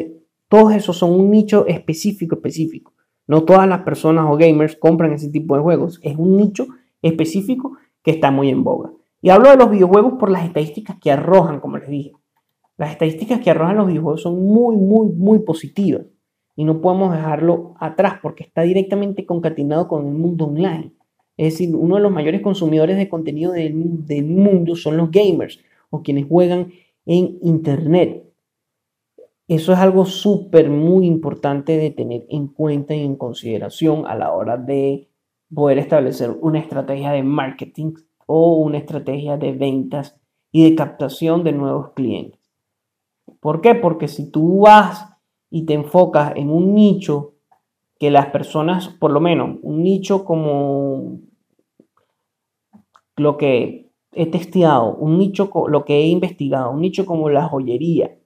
todos 0.47 0.73
esos 0.73 0.97
son 0.97 1.11
un 1.11 1.29
nicho 1.29 1.67
específico, 1.67 2.35
específico. 2.35 2.93
No 3.27 3.43
todas 3.43 3.69
las 3.69 3.81
personas 3.81 4.25
o 4.27 4.35
gamers 4.35 4.75
compran 4.75 5.13
ese 5.13 5.29
tipo 5.29 5.55
de 5.55 5.61
juegos. 5.61 5.99
Es 6.01 6.17
un 6.17 6.37
nicho 6.37 6.65
específico 7.03 7.77
que 8.03 8.11
está 8.11 8.31
muy 8.31 8.49
en 8.49 8.63
boga. 8.63 8.91
Y 9.21 9.29
hablo 9.29 9.49
de 9.49 9.57
los 9.57 9.69
videojuegos 9.69 10.13
por 10.19 10.31
las 10.31 10.45
estadísticas 10.45 10.97
que 10.99 11.11
arrojan, 11.11 11.59
como 11.59 11.77
les 11.77 11.89
dije. 11.89 12.11
Las 12.77 12.91
estadísticas 12.91 13.39
que 13.39 13.51
arrojan 13.51 13.77
los 13.77 13.87
videojuegos 13.87 14.23
son 14.23 14.43
muy, 14.43 14.75
muy, 14.75 15.09
muy 15.09 15.39
positivas. 15.39 16.03
Y 16.55 16.63
no 16.63 16.81
podemos 16.81 17.13
dejarlo 17.13 17.75
atrás 17.79 18.15
porque 18.21 18.43
está 18.43 18.63
directamente 18.63 19.25
concatenado 19.25 19.87
con 19.87 20.07
el 20.07 20.13
mundo 20.13 20.45
online. 20.45 20.93
Es 21.37 21.53
decir, 21.53 21.75
uno 21.75 21.95
de 21.95 22.01
los 22.01 22.11
mayores 22.11 22.41
consumidores 22.41 22.97
de 22.97 23.09
contenido 23.09 23.51
del, 23.51 24.05
del 24.05 24.25
mundo 24.25 24.75
son 24.75 24.97
los 24.97 25.11
gamers 25.11 25.59
o 25.89 26.01
quienes 26.01 26.27
juegan 26.27 26.71
en 27.05 27.37
Internet. 27.41 28.23
Eso 29.47 29.73
es 29.73 29.79
algo 29.79 30.05
súper, 30.05 30.69
muy 30.69 31.05
importante 31.05 31.77
de 31.77 31.91
tener 31.91 32.25
en 32.29 32.47
cuenta 32.47 32.95
y 32.95 33.03
en 33.03 33.15
consideración 33.15 34.05
a 34.07 34.15
la 34.15 34.31
hora 34.31 34.57
de 34.57 35.10
poder 35.53 35.77
establecer 35.77 36.35
una 36.41 36.59
estrategia 36.59 37.11
de 37.11 37.23
marketing 37.23 37.93
o 38.25 38.55
una 38.57 38.77
estrategia 38.77 39.37
de 39.37 39.51
ventas 39.53 40.19
y 40.51 40.69
de 40.69 40.75
captación 40.75 41.43
de 41.43 41.51
nuevos 41.51 41.91
clientes. 41.93 42.39
¿Por 43.39 43.61
qué? 43.61 43.75
Porque 43.75 44.07
si 44.07 44.31
tú 44.31 44.61
vas 44.61 45.07
y 45.49 45.65
te 45.65 45.73
enfocas 45.73 46.33
en 46.35 46.49
un 46.49 46.75
nicho 46.75 47.35
que 47.99 48.11
las 48.11 48.27
personas, 48.27 48.89
por 48.89 49.11
lo 49.11 49.19
menos, 49.19 49.59
un 49.61 49.83
nicho 49.83 50.25
como 50.25 51.19
lo 53.15 53.37
que 53.37 53.91
he 54.13 54.25
testeado, 54.25 54.95
un 54.95 55.17
nicho, 55.17 55.51
lo 55.67 55.85
que 55.85 55.99
he 55.99 56.07
investigado, 56.07 56.71
un 56.71 56.81
nicho 56.81 57.05
como 57.05 57.29
la 57.29 57.47
joyería. 57.47 58.17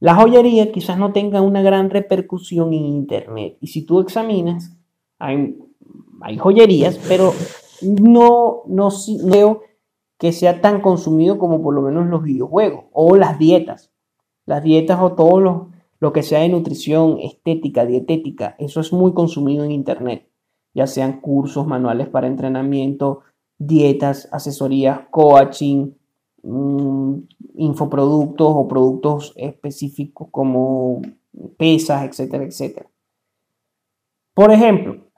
La 0.00 0.14
joyería 0.14 0.72
quizás 0.72 0.98
no 0.98 1.12
tenga 1.12 1.40
una 1.40 1.62
gran 1.62 1.90
repercusión 1.90 2.72
en 2.72 2.86
Internet. 2.86 3.58
Y 3.60 3.68
si 3.68 3.84
tú 3.84 4.00
examinas, 4.00 4.76
hay 5.18 5.56
hay 6.20 6.38
joyerías, 6.38 6.98
pero 7.08 7.32
no, 7.82 8.62
no, 8.66 8.88
veo 9.24 9.62
que 10.18 10.32
sea 10.32 10.60
tan 10.60 10.80
consumido 10.80 11.38
como 11.38 11.62
por 11.62 11.74
lo 11.74 11.82
menos 11.82 12.06
los 12.06 12.22
videojuegos 12.22 12.84
o 12.92 13.16
las 13.16 13.38
dietas. 13.38 13.90
Las 14.46 14.62
dietas 14.62 15.00
o 15.00 15.12
todo 15.12 15.40
lo, 15.40 15.70
lo 15.98 16.12
que 16.12 16.22
sea 16.22 16.40
de 16.40 16.48
nutrición, 16.48 17.18
estética, 17.20 17.86
dietética, 17.86 18.56
eso 18.58 18.80
es 18.80 18.92
muy 18.92 19.12
consumido 19.12 19.64
en 19.64 19.70
Internet, 19.70 20.28
ya 20.74 20.86
sean 20.86 21.20
cursos, 21.20 21.66
manuales 21.66 22.08
para 22.08 22.26
entrenamiento, 22.26 23.20
dietas, 23.58 24.28
asesorías, 24.32 25.00
coaching, 25.10 25.92
mm, 26.42 27.14
infoproductos 27.56 28.48
o 28.50 28.66
productos 28.66 29.32
específicos 29.36 30.28
como 30.30 31.02
pesas, 31.58 32.04
etcétera, 32.04 32.44
etcétera. 32.44 32.90
Por 34.34 34.50
ejemplo, 34.50 35.09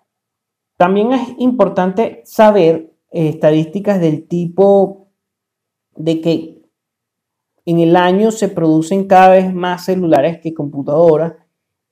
también 0.83 1.13
es 1.13 1.29
importante 1.39 2.23
saber 2.25 2.93
eh, 3.13 3.29
estadísticas 3.29 4.01
del 4.01 4.27
tipo 4.27 5.07
de 5.95 6.21
que 6.21 6.61
en 7.65 7.79
el 7.79 7.95
año 7.95 8.33
se 8.33 8.49
producen 8.49 9.07
cada 9.07 9.29
vez 9.29 9.55
más 9.55 9.85
celulares 9.85 10.41
que 10.41 10.53
computadoras 10.53 11.35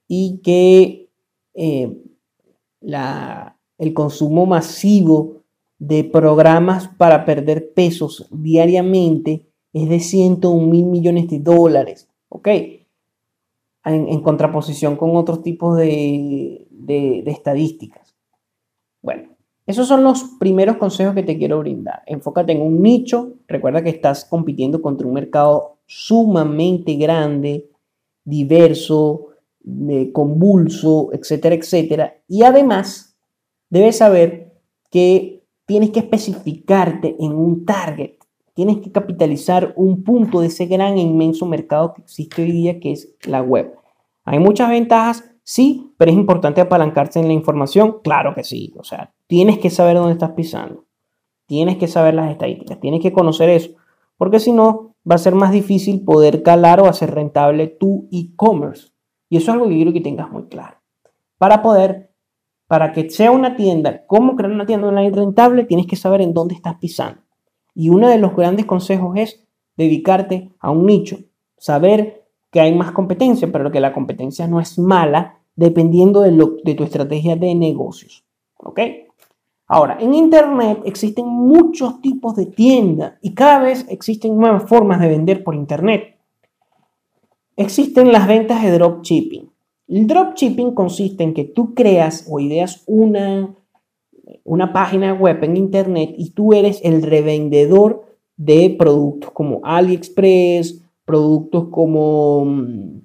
y 0.09 0.41
que 0.43 1.09
eh, 1.55 2.03
el 2.81 3.95
consumo 3.95 4.47
masivo 4.47 5.45
de 5.79 6.03
programas 6.03 6.89
para 6.89 7.25
perder 7.25 7.73
pesos 7.73 8.27
diariamente 8.33 9.47
es 9.73 9.89
de 9.89 10.01
101 10.01 10.67
mil 10.67 10.87
millones 10.87 11.29
de 11.29 11.39
dólares. 11.39 12.09
¿Ok? 12.29 12.49
En, 13.85 14.21
contraposición 14.23 14.97
con 14.97 15.15
otros 15.15 15.45
tipos 15.45 15.77
de 15.77 16.67
estadísticas. 17.27 18.00
Bueno, 19.03 19.31
esos 19.67 19.87
son 19.87 20.03
los 20.03 20.25
primeros 20.39 20.77
consejos 20.77 21.15
que 21.15 21.23
te 21.23 21.39
quiero 21.39 21.61
brindar. 21.61 22.03
Enfócate 22.07 22.53
en 22.53 22.61
un 22.61 22.83
nicho. 22.83 23.35
Recuerda 23.47 23.83
que 23.83 23.91
estás 23.91 24.25
compitiendo 24.25 24.83
contra 24.83 25.07
un 25.07 25.15
mercado 25.15 25.79
sumamente 25.87 26.95
grande, 26.95 27.71
diverso, 28.25 29.29
convulso, 30.13 31.11
etcétera, 31.13 31.55
etcétera. 31.55 32.15
Y 32.29 32.43
además, 32.43 33.17
debes 33.69 33.99
saber 33.99 34.53
que 34.91 35.45
tienes 35.67 35.91
que 35.91 36.01
especificarte 36.01 37.17
en 37.19 37.33
un 37.33 37.65
target. 37.65 38.15
Tienes 38.55 38.79
que 38.79 38.91
capitalizar 38.91 39.73
un 39.77 40.03
punto 40.03 40.41
de 40.41 40.49
ese 40.49 40.67
gran 40.67 40.99
e 40.99 41.01
inmenso 41.01 41.47
mercado 41.47 41.95
que 41.95 42.03
existe 42.03 42.43
hoy 42.43 42.53
día, 42.53 42.81
que 42.81 42.93
es 42.93 43.15
la 43.25 43.41
web. 43.43 43.75
Hay 44.25 44.39
muchas 44.39 44.69
ventajas 44.69 45.30
Sí, 45.43 45.93
pero 45.97 46.11
es 46.11 46.17
importante 46.17 46.61
apalancarse 46.61 47.19
en 47.21 47.27
la 47.27 47.33
información. 47.33 47.99
Claro 48.03 48.35
que 48.35 48.45
sí. 48.45 48.73
O 48.79 48.85
sea, 48.85 49.13
tienes 49.27 49.59
que 49.59 49.71
saber 49.71 49.97
dónde 49.97 50.13
estás 50.13 50.33
pisando. 50.33 50.85
Tienes 51.47 51.77
que 51.77 51.89
saber 51.89 52.15
las 52.15 52.31
estadísticas. 52.31 52.79
Tienes 52.81 53.03
que 53.03 53.13
conocer 53.13 53.49
eso. 53.49 53.71
Porque 54.17 54.39
si 54.39 54.53
no, 54.53 54.95
va 55.11 55.15
a 55.15 55.19
ser 55.19 55.35
más 55.35 55.51
difícil 55.51 56.05
poder 56.05 56.43
calar 56.43 56.81
o 56.81 56.87
hacer 56.87 57.13
rentable 57.13 57.67
tu 57.67 58.09
e-commerce. 58.13 58.93
Y 59.29 59.37
eso 59.37 59.51
es 59.51 59.55
algo 59.55 59.69
que 59.69 59.75
quiero 59.75 59.93
que 59.93 60.01
tengas 60.01 60.31
muy 60.31 60.45
claro. 60.45 60.77
Para 61.39 61.63
poder, 61.63 62.13
para 62.67 62.93
que 62.93 63.09
sea 63.11 63.31
una 63.31 63.57
tienda, 63.57 64.05
cómo 64.07 64.37
crear 64.37 64.53
una 64.53 64.67
tienda 64.67 64.89
online 64.89 65.11
rentable, 65.11 65.65
tienes 65.65 65.87
que 65.87 65.97
saber 65.97 66.21
en 66.21 66.35
dónde 66.35 66.55
estás 66.55 66.77
pisando. 66.77 67.23
Y 67.75 67.89
uno 67.89 68.09
de 68.09 68.19
los 68.19 68.37
grandes 68.37 68.67
consejos 68.67 69.17
es 69.17 69.43
dedicarte 69.77 70.53
a 70.61 70.71
un 70.71 70.85
nicho. 70.87 71.19
Saber 71.57 72.20
que 72.51 72.61
hay 72.61 72.75
más 72.75 72.93
competencia, 72.93 73.51
pero 73.51 73.71
que 73.71 73.81
la 73.81 73.93
competencia 73.93 74.47
no 74.47 74.61
es 74.61 74.79
mala, 74.79 75.39
dependiendo 75.55 76.23
de, 76.23 76.75
tu 76.75 76.85
estrategia 76.85 77.37
de 77.37 77.55
negocios. 77.55 78.25
¿Ok? 78.59 78.81
Ahora, 79.67 79.99
en 80.01 80.15
Internet 80.15 80.81
existen 80.85 81.27
muchos 81.27 82.01
tipos 82.01 82.35
de 82.35 82.47
tiendas 82.47 83.15
y 83.23 83.35
cada 83.35 83.63
vez 83.63 83.87
existen 83.89 84.37
nuevas 84.37 84.69
formas 84.69 85.01
de 85.01 85.09
vender 85.09 85.45
por 85.45 85.55
Internet. 85.55 86.17
Existen 87.57 88.11
las 88.11 88.27
ventas 88.27 88.63
de 88.63 88.73
dropshipping. 88.73 89.51
El 89.87 90.07
dropshipping 90.07 90.75
consiste 90.75 91.23
en 91.23 91.35
que 91.35 91.45
tú 91.45 91.75
creas 91.75 92.27
o 92.29 92.41
ideas 92.41 92.83
una, 92.87 93.55
una 94.45 94.73
página 94.73 95.15
web 95.15 95.45
en 95.45 95.57
Internet 95.57 96.15
y 96.17 96.31
tú 96.31 96.53
eres 96.53 96.81
el 96.83 97.03
revendedor 97.03 98.07
de 98.37 98.75
productos 98.77 99.31
como 99.33 99.61
AliExpress, 99.63 100.83
productos 101.11 101.67
como 101.73 102.45
mm, 102.45 103.01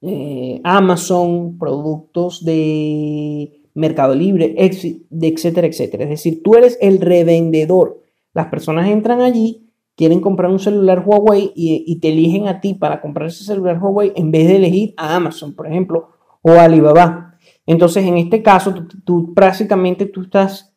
eh, 0.00 0.60
Amazon, 0.64 1.58
productos 1.58 2.42
de 2.42 3.68
Mercado 3.74 4.14
Libre, 4.14 4.54
etcétera, 4.56 5.66
etcétera. 5.66 6.04
Es 6.04 6.08
decir, 6.08 6.42
tú 6.42 6.54
eres 6.54 6.78
el 6.80 7.02
revendedor. 7.02 8.02
Las 8.32 8.46
personas 8.46 8.88
entran 8.88 9.20
allí, 9.20 9.68
quieren 9.94 10.20
comprar 10.20 10.50
un 10.50 10.58
celular 10.58 11.04
Huawei 11.06 11.52
y, 11.54 12.00
te 12.00 12.08
eligen 12.08 12.48
a 12.48 12.62
ti 12.62 12.72
para 12.72 13.02
comprar 13.02 13.28
ese 13.28 13.44
celular 13.44 13.78
Huawei 13.78 14.14
en 14.16 14.30
vez 14.30 14.48
de 14.48 14.56
elegir 14.56 14.94
a 14.96 15.14
Amazon, 15.14 15.54
por 15.54 15.66
ejemplo, 15.66 16.12
o 16.40 16.52
Alibaba. 16.52 17.36
Entonces, 17.66 18.06
en 18.06 18.16
este 18.16 18.42
caso, 18.42 18.74
tú 19.04 19.34
prácticamente 19.34 20.06
tú 20.06 20.22
estás 20.22 20.71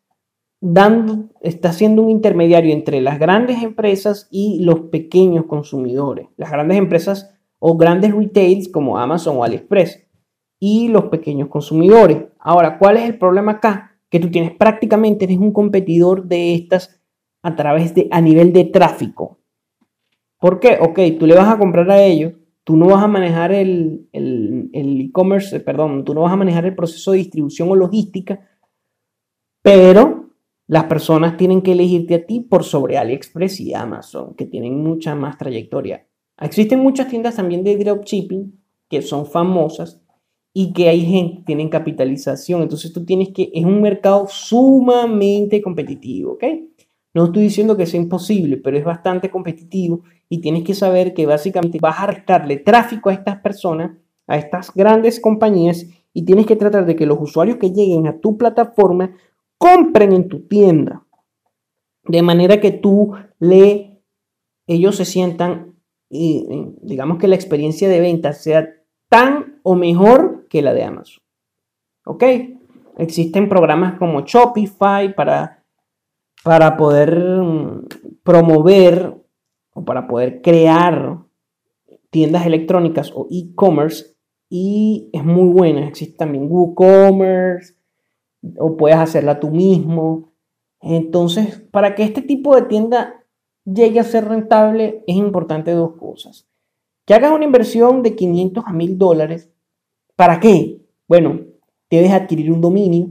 dando, 0.67 1.29
estás 1.41 1.75
siendo 1.75 2.01
un 2.01 2.10
intermediario 2.10 2.74
entre 2.74 3.00
las 3.00 3.19
grandes 3.19 3.62
empresas 3.62 4.27
y 4.31 4.63
los 4.63 4.79
pequeños 4.89 5.45
consumidores. 5.45 6.27
Las 6.38 6.50
grandes 6.50 6.79
empresas 6.79 7.36
o 7.60 7.77
grandes 7.77 8.15
retails 8.15 8.67
como 8.67 8.98
Amazon 8.98 9.38
o 9.38 9.43
AliExpress 9.43 10.07
y 10.60 10.88
los 10.88 11.05
pequeños 11.05 11.50
consumidores. 11.50 12.24
Ahora, 12.39 12.79
¿cuál 12.79 12.98
es 12.98 13.03
el 13.03 13.19
problema 13.19 13.53
acá? 13.53 14.00
Que 14.10 14.19
tú 14.19 14.31
tienes 14.31 14.55
prácticamente, 14.55 15.25
eres 15.25 15.38
un 15.38 15.51
competidor 15.51 16.25
de 16.25 16.55
estas 16.55 17.00
a 17.43 17.55
través 17.55 17.93
de, 17.93 18.07
a 18.10 18.19
nivel 18.19 18.51
de 18.51 18.65
tráfico. 18.65 19.38
¿Por 20.39 20.60
qué? 20.60 20.79
Ok, 20.81 21.00
tú 21.19 21.27
le 21.27 21.36
vas 21.36 21.48
a 21.48 21.60
comprar 21.60 21.91
a 21.91 22.01
ellos, 22.01 22.34
tú 22.63 22.75
no 22.75 22.88
vas 22.88 23.03
a 23.03 23.07
manejar 23.07 23.51
el 23.51 24.07
e-commerce, 24.12 25.60
perdón, 25.60 26.03
tú 26.05 26.15
no 26.15 26.22
vas 26.22 26.34
a 26.34 26.38
manejar 26.38 26.65
el 26.65 26.75
proceso 26.75 27.12
de 27.12 27.19
distribución 27.19 27.69
o 27.69 27.75
logística, 27.75 28.39
pero 29.62 30.25
las 30.67 30.86
personas 30.86 31.38
tienen 31.38 31.62
que 31.62 31.74
elegirte 31.74 32.15
a 32.15 32.25
ti 32.25 32.39
por 32.41 32.63
sobre 32.63 32.98
AliExpress 32.98 33.60
y 33.60 33.74
Amazon, 33.74 34.34
que 34.36 34.45
tienen 34.45 34.84
mucha 34.84 35.15
más 35.15 35.38
trayectoria. 35.38 36.07
Existen 36.41 36.79
muchas 36.79 37.07
tiendas 37.07 37.36
también 37.36 37.63
de 37.63 37.77
dropshipping 37.77 38.60
que 38.89 39.01
son 39.01 39.25
famosas 39.25 40.01
y 40.53 40.74
que 40.74 40.89
hay 40.89 41.01
gente 41.01 41.43
tienen 41.45 41.69
capitalización. 41.69 42.62
Entonces 42.62 42.93
tú 42.93 43.05
tienes 43.05 43.29
que, 43.29 43.51
es 43.53 43.65
un 43.65 43.81
mercado 43.81 44.25
sumamente 44.27 45.62
competitivo, 45.62 46.34
¿ok? 46.34 46.43
No 47.13 47.25
estoy 47.25 47.43
diciendo 47.43 47.77
que 47.77 47.86
sea 47.86 48.01
imposible, 48.01 48.57
pero 48.57 48.77
es 48.77 48.84
bastante 48.84 49.29
competitivo 49.29 50.03
y 50.27 50.41
tienes 50.41 50.63
que 50.63 50.74
saber 50.74 51.13
que 51.13 51.25
básicamente 51.25 51.77
vas 51.79 52.00
a 52.00 52.07
restarle 52.07 52.57
tráfico 52.57 53.10
a 53.10 53.13
estas 53.13 53.39
personas, 53.39 53.91
a 54.27 54.38
estas 54.38 54.74
grandes 54.74 55.19
compañías 55.19 55.86
y 56.13 56.24
tienes 56.24 56.45
que 56.45 56.55
tratar 56.55 56.86
de 56.86 56.95
que 56.95 57.05
los 57.05 57.17
usuarios 57.19 57.57
que 57.57 57.72
lleguen 57.72 58.07
a 58.07 58.19
tu 58.19 58.38
plataforma 58.38 59.15
compren 59.57 60.13
en 60.13 60.27
tu 60.27 60.47
tienda. 60.47 61.05
De 62.03 62.21
manera 62.21 62.59
que 62.59 62.71
tú 62.71 63.13
le, 63.39 64.01
ellos 64.67 64.95
se 64.95 65.05
sientan, 65.05 65.75
y, 66.09 66.45
digamos 66.81 67.17
que 67.17 67.27
la 67.27 67.35
experiencia 67.35 67.89
de 67.89 68.00
venta 68.00 68.33
sea 68.33 68.69
tan 69.09 69.59
o 69.63 69.75
mejor 69.75 70.47
que 70.50 70.62
la 70.62 70.74
de 70.74 70.83
Amazon. 70.83 71.24
¿Ok? 72.05 72.24
Existen 72.97 73.50
programas 73.50 73.97
como 73.97 74.21
Shopify 74.21 75.13
para, 75.15 75.63
para 76.43 76.77
poder 76.77 77.19
mm, 77.19 77.88
promover 78.24 79.15
o 79.74 79.83
para 79.83 80.07
poder 80.07 80.41
crear 80.41 81.19
tiendas 82.09 82.45
electrónicas 82.45 83.12
o 83.13 83.27
e-commerce 83.29 84.15
y 84.50 85.09
es 85.12 85.25
muy 85.25 85.50
buena. 85.50 85.88
Existe 85.88 86.15
también 86.15 86.47
WooCommerce, 86.50 87.75
o 88.58 88.78
puedes 88.78 88.98
hacerla 88.98 89.40
tú 89.40 89.50
mismo. 89.50 90.34
Entonces, 90.82 91.64
para 91.72 91.96
que 91.96 92.04
este 92.04 92.22
tipo 92.22 92.56
de 92.56 92.64
tienda 92.64 93.25
llegue 93.66 94.00
a 94.00 94.04
ser 94.04 94.28
rentable, 94.28 95.04
es 95.08 95.16
importante 95.16 95.72
dos 95.72 95.94
cosas. 95.98 96.48
Que 97.06 97.14
hagas 97.14 97.32
una 97.32 97.46
inversión 97.46 98.04
de 98.04 98.16
500 98.16 98.64
a 98.68 98.74
1000 98.74 98.98
dólares. 98.98 99.52
¿Para 100.16 100.40
qué? 100.40 100.82
Bueno, 101.08 101.42
debes 101.90 102.12
adquirir 102.12 102.52
un 102.52 102.62
dominio, 102.62 103.10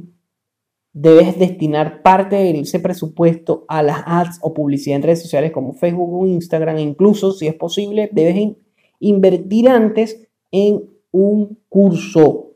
debes 0.93 1.39
destinar 1.39 2.03
parte 2.03 2.37
de 2.37 2.61
ese 2.61 2.81
presupuesto 2.81 3.65
a 3.69 3.83
las 3.83 4.03
ads 4.07 4.39
o 4.43 4.55
publicidad 4.55 4.97
en 4.97 5.03
redes 5.03 5.23
sociales 5.23 5.53
como 5.53 5.75
Facebook 5.75 6.13
o 6.13 6.27
Instagram, 6.27 6.79
incluso, 6.79 7.33
si 7.33 7.47
es 7.47 7.55
posible, 7.55 8.09
debes 8.13 8.57
invertir 9.01 9.69
antes 9.69 10.27
en 10.51 10.85
un 11.11 11.59
curso. 11.69 12.53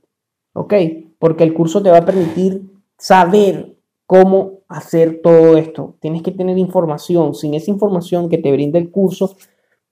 ¿Ok? 0.55 0.75
Porque 1.19 1.45
el 1.45 1.55
curso 1.55 1.83
te 1.83 1.91
va 1.91 1.99
a 1.99 2.05
permitir 2.05 2.63
saber 2.97 3.77
cómo 4.07 4.61
hacer 4.69 5.21
todo 5.23 5.57
esto. 5.57 5.97
Tienes 6.01 6.23
que 6.23 6.33
tener 6.33 6.59
información. 6.59 7.35
Sin 7.35 7.55
esa 7.55 7.71
información 7.71 8.29
que 8.29 8.39
te 8.39 8.53
brinda 8.53 8.79
el 8.79 8.91
curso 8.91 9.37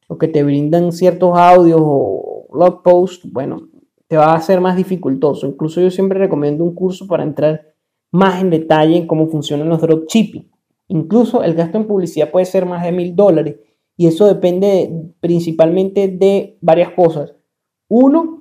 o 0.09 0.18
que 0.18 0.28
te 0.28 0.42
brindan 0.42 0.92
ciertos 0.92 1.37
audios 1.37 1.80
o 1.83 2.47
blog 2.50 2.83
posts, 2.83 3.30
bueno, 3.30 3.68
te 4.09 4.16
va 4.16 4.35
a 4.35 4.40
ser 4.40 4.61
más 4.61 4.76
dificultoso. 4.76 5.47
Incluso 5.47 5.80
yo 5.80 5.90
siempre 5.90 6.18
recomiendo 6.18 6.64
un 6.64 6.75
curso 6.75 7.06
para 7.06 7.25
entrar 7.25 7.75
más 8.12 8.40
en 8.40 8.50
detalle 8.50 8.97
en 8.97 9.06
cómo 9.06 9.28
funcionan 9.28 9.68
los 9.68 9.80
dropshipping. 9.80 10.50
Incluso 10.88 11.42
el 11.42 11.54
gasto 11.54 11.78
en 11.78 11.87
publicidad 11.87 12.30
puede 12.30 12.47
ser 12.47 12.64
más 12.66 12.85
de 12.85 12.92
mil 12.92 13.16
dólares 13.16 13.56
y 13.97 14.06
eso 14.06 14.26
depende 14.26 15.12
principalmente 15.21 16.09
de 16.09 16.59
varias 16.61 16.90
cosas. 16.90 17.35
Uno, 17.88 18.36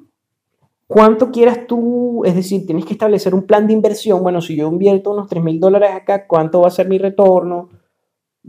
¿Cuánto 0.88 1.32
quieras 1.32 1.66
tú? 1.68 2.24
Es 2.26 2.36
decir, 2.36 2.66
tienes 2.66 2.86
que 2.86 2.94
establecer 2.94 3.34
un 3.34 3.44
plan 3.44 3.66
de 3.66 3.74
inversión. 3.74 4.22
Bueno, 4.22 4.40
si 4.42 4.56
yo 4.56 4.68
invierto 4.68 5.12
unos 5.12 5.28
3 5.28 5.44
mil 5.44 5.60
dólares 5.60 5.90
acá, 5.94 6.28
¿cuánto 6.28 6.62
va 6.62 6.68
a 6.68 6.72
ser 6.72 6.88
mi 6.88 7.00
retorno? 7.00 7.70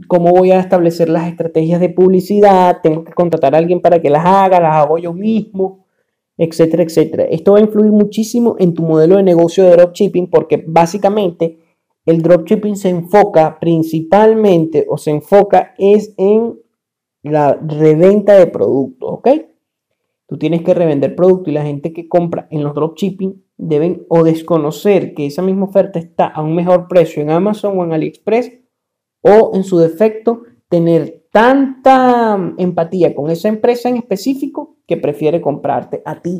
¿Cómo 0.08 0.30
voy 0.32 0.50
a 0.50 0.60
establecer 0.60 1.08
las 1.08 1.26
estrategias 1.28 1.80
de 1.80 1.88
publicidad? 1.88 2.80
¿Tengo 2.82 3.04
que 3.04 3.14
contratar 3.14 3.54
a 3.54 3.58
alguien 3.58 3.80
para 3.80 4.02
que 4.02 4.10
las 4.10 4.26
haga? 4.26 4.60
¿Las 4.60 4.76
hago 4.76 4.98
yo 4.98 5.14
mismo? 5.14 5.86
Etcétera, 6.36 6.82
etcétera. 6.82 7.24
Esto 7.24 7.52
va 7.52 7.58
a 7.58 7.62
influir 7.62 7.90
muchísimo 7.90 8.56
en 8.58 8.74
tu 8.74 8.82
modelo 8.82 9.16
de 9.16 9.22
negocio 9.22 9.64
de 9.64 9.70
dropshipping 9.70 10.28
porque 10.28 10.62
básicamente 10.66 11.58
el 12.04 12.20
dropshipping 12.20 12.76
se 12.76 12.90
enfoca 12.90 13.58
principalmente 13.58 14.84
o 14.88 14.98
se 14.98 15.12
enfoca 15.12 15.74
es 15.78 16.12
en 16.18 16.60
la 17.22 17.54
reventa 17.54 18.34
de 18.34 18.46
productos, 18.46 19.10
¿ok? 19.10 19.28
Tú 20.26 20.38
tienes 20.38 20.62
que 20.62 20.74
revender 20.74 21.14
producto 21.14 21.50
y 21.50 21.52
la 21.52 21.62
gente 21.62 21.92
que 21.92 22.08
compra 22.08 22.48
en 22.50 22.64
los 22.64 22.74
dropshipping 22.74 23.44
deben 23.56 24.04
o 24.08 24.24
desconocer 24.24 25.14
que 25.14 25.26
esa 25.26 25.42
misma 25.42 25.66
oferta 25.66 25.98
está 25.98 26.26
a 26.26 26.42
un 26.42 26.54
mejor 26.54 26.88
precio 26.88 27.22
en 27.22 27.30
Amazon 27.30 27.78
o 27.78 27.84
en 27.84 27.92
AliExpress 27.92 28.52
o 29.22 29.52
en 29.54 29.62
su 29.62 29.78
defecto 29.78 30.42
tener 30.68 31.26
tanta 31.30 32.54
empatía 32.58 33.14
con 33.14 33.30
esa 33.30 33.48
empresa 33.48 33.88
en 33.88 33.96
específico 33.96 34.78
que 34.86 34.96
prefiere 34.96 35.40
comprarte 35.40 36.02
a 36.04 36.20
ti. 36.20 36.38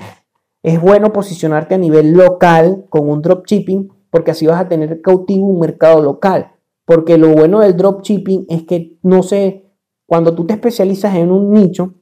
Es 0.63 0.81
bueno 0.81 1.13
posicionarte 1.13 1.77
a 1.77 1.79
nivel 1.79 2.13
local 2.13 2.87
con 2.89 3.09
un 3.09 3.23
dropshipping 3.23 3.89
porque 4.11 4.33
así 4.33 4.47
vas 4.47 4.61
a 4.61 4.69
tener 4.69 5.01
cautivo 5.01 5.47
un 5.47 5.61
mercado 5.61 6.03
local. 6.03 6.53
Porque 6.85 7.19
lo 7.19 7.33
bueno 7.33 7.61
del 7.61 7.77
dropshipping 7.77 8.47
es 8.49 8.63
que 8.65 8.99
no 9.03 9.23
sé, 9.23 9.67
cuando 10.07 10.35
tú 10.35 10.47
te 10.47 10.55
especializas 10.55 11.15
en 11.17 11.31
un 11.31 11.53
nicho, 11.53 11.95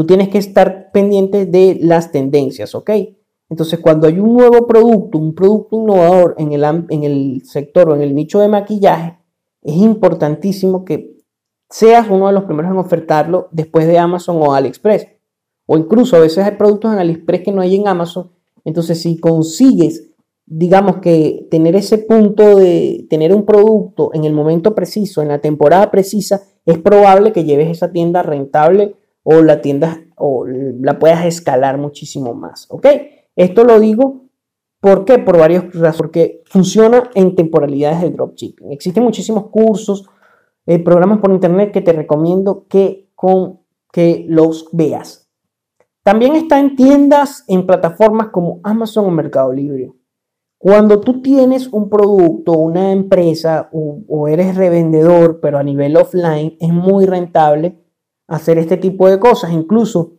tú 0.00 0.06
tienes 0.06 0.30
que 0.30 0.38
estar 0.38 0.92
pendiente 0.92 1.44
de 1.44 1.78
las 1.78 2.10
tendencias, 2.10 2.74
¿ok? 2.74 2.90
Entonces, 3.50 3.80
cuando 3.80 4.06
hay 4.06 4.18
un 4.18 4.32
nuevo 4.32 4.66
producto, 4.66 5.18
un 5.18 5.34
producto 5.34 5.76
innovador 5.76 6.36
en 6.38 6.52
el, 6.52 6.64
en 6.64 7.04
el 7.04 7.42
sector 7.44 7.90
o 7.90 7.94
en 7.94 8.00
el 8.00 8.14
nicho 8.14 8.40
de 8.40 8.48
maquillaje, 8.48 9.18
es 9.60 9.76
importantísimo 9.76 10.86
que 10.86 11.18
seas 11.68 12.08
uno 12.08 12.28
de 12.28 12.32
los 12.32 12.44
primeros 12.44 12.70
en 12.70 12.78
ofertarlo 12.78 13.48
después 13.52 13.86
de 13.86 13.98
Amazon 13.98 14.38
o 14.40 14.54
AliExpress. 14.54 15.06
O 15.66 15.76
incluso 15.76 16.16
a 16.16 16.20
veces 16.20 16.46
hay 16.46 16.52
productos 16.52 16.94
en 16.94 16.98
AliExpress 16.98 17.42
que 17.42 17.52
no 17.52 17.60
hay 17.60 17.76
en 17.76 17.86
Amazon. 17.86 18.30
Entonces, 18.64 19.02
si 19.02 19.20
consigues, 19.20 20.08
digamos 20.46 20.96
que 21.02 21.46
tener 21.50 21.76
ese 21.76 21.98
punto 21.98 22.56
de 22.56 23.06
tener 23.10 23.34
un 23.34 23.44
producto 23.44 24.12
en 24.14 24.24
el 24.24 24.32
momento 24.32 24.74
preciso, 24.74 25.20
en 25.20 25.28
la 25.28 25.42
temporada 25.42 25.90
precisa, 25.90 26.40
es 26.64 26.78
probable 26.78 27.32
que 27.32 27.44
lleves 27.44 27.68
esa 27.68 27.92
tienda 27.92 28.22
rentable 28.22 28.96
o 29.22 29.42
la 29.42 29.60
tienda 29.60 30.00
o 30.16 30.46
la 30.46 30.98
puedas 30.98 31.24
escalar 31.24 31.78
muchísimo 31.78 32.34
más, 32.34 32.66
¿ok? 32.70 32.86
Esto 33.36 33.64
lo 33.64 33.80
digo 33.80 34.30
¿por 34.80 35.04
qué? 35.04 35.18
Por 35.18 35.38
varias 35.38 35.64
razones, 35.74 35.96
porque 35.96 36.42
funciona 36.46 37.10
en 37.14 37.34
temporalidades 37.34 38.00
de 38.00 38.10
dropshipping. 38.10 38.72
Existen 38.72 39.04
muchísimos 39.04 39.48
cursos, 39.48 40.08
eh, 40.66 40.78
programas 40.78 41.20
por 41.20 41.30
internet 41.30 41.72
que 41.72 41.82
te 41.82 41.92
recomiendo 41.92 42.66
que, 42.68 43.10
con, 43.14 43.60
que 43.92 44.24
los 44.28 44.68
veas. 44.72 45.28
También 46.02 46.34
está 46.34 46.58
en 46.58 46.76
tiendas, 46.76 47.44
en 47.46 47.66
plataformas 47.66 48.28
como 48.28 48.60
Amazon 48.62 49.06
o 49.06 49.10
Mercado 49.10 49.52
Libre. 49.52 49.92
Cuando 50.58 51.00
tú 51.00 51.22
tienes 51.22 51.68
un 51.68 51.88
producto, 51.88 52.52
una 52.52 52.92
empresa 52.92 53.70
o 53.72 54.28
eres 54.28 54.56
revendedor, 54.56 55.40
pero 55.40 55.56
a 55.56 55.62
nivel 55.62 55.96
offline, 55.96 56.56
es 56.60 56.70
muy 56.70 57.06
rentable 57.06 57.79
hacer 58.30 58.58
este 58.58 58.76
tipo 58.76 59.08
de 59.08 59.18
cosas, 59.18 59.52
incluso 59.52 60.12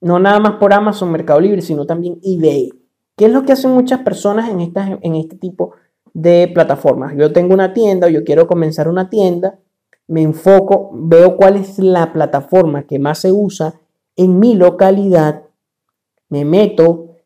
no 0.00 0.20
nada 0.20 0.38
más 0.38 0.52
por 0.54 0.72
Amazon, 0.72 1.10
Mercado 1.10 1.40
Libre, 1.40 1.60
sino 1.60 1.84
también 1.84 2.20
eBay. 2.22 2.70
¿Qué 3.16 3.26
es 3.26 3.32
lo 3.32 3.42
que 3.42 3.52
hacen 3.52 3.72
muchas 3.72 4.00
personas 4.00 4.48
en, 4.48 4.60
estas, 4.60 4.90
en 5.02 5.16
este 5.16 5.36
tipo 5.36 5.72
de 6.14 6.48
plataformas? 6.54 7.14
Yo 7.16 7.32
tengo 7.32 7.54
una 7.54 7.72
tienda 7.72 8.06
o 8.06 8.10
yo 8.10 8.22
quiero 8.22 8.46
comenzar 8.46 8.88
una 8.88 9.10
tienda, 9.10 9.58
me 10.06 10.22
enfoco, 10.22 10.90
veo 10.92 11.36
cuál 11.36 11.56
es 11.56 11.80
la 11.80 12.12
plataforma 12.12 12.86
que 12.86 13.00
más 13.00 13.18
se 13.18 13.32
usa 13.32 13.80
en 14.14 14.38
mi 14.38 14.54
localidad, 14.54 15.42
me 16.28 16.44
meto, 16.44 17.16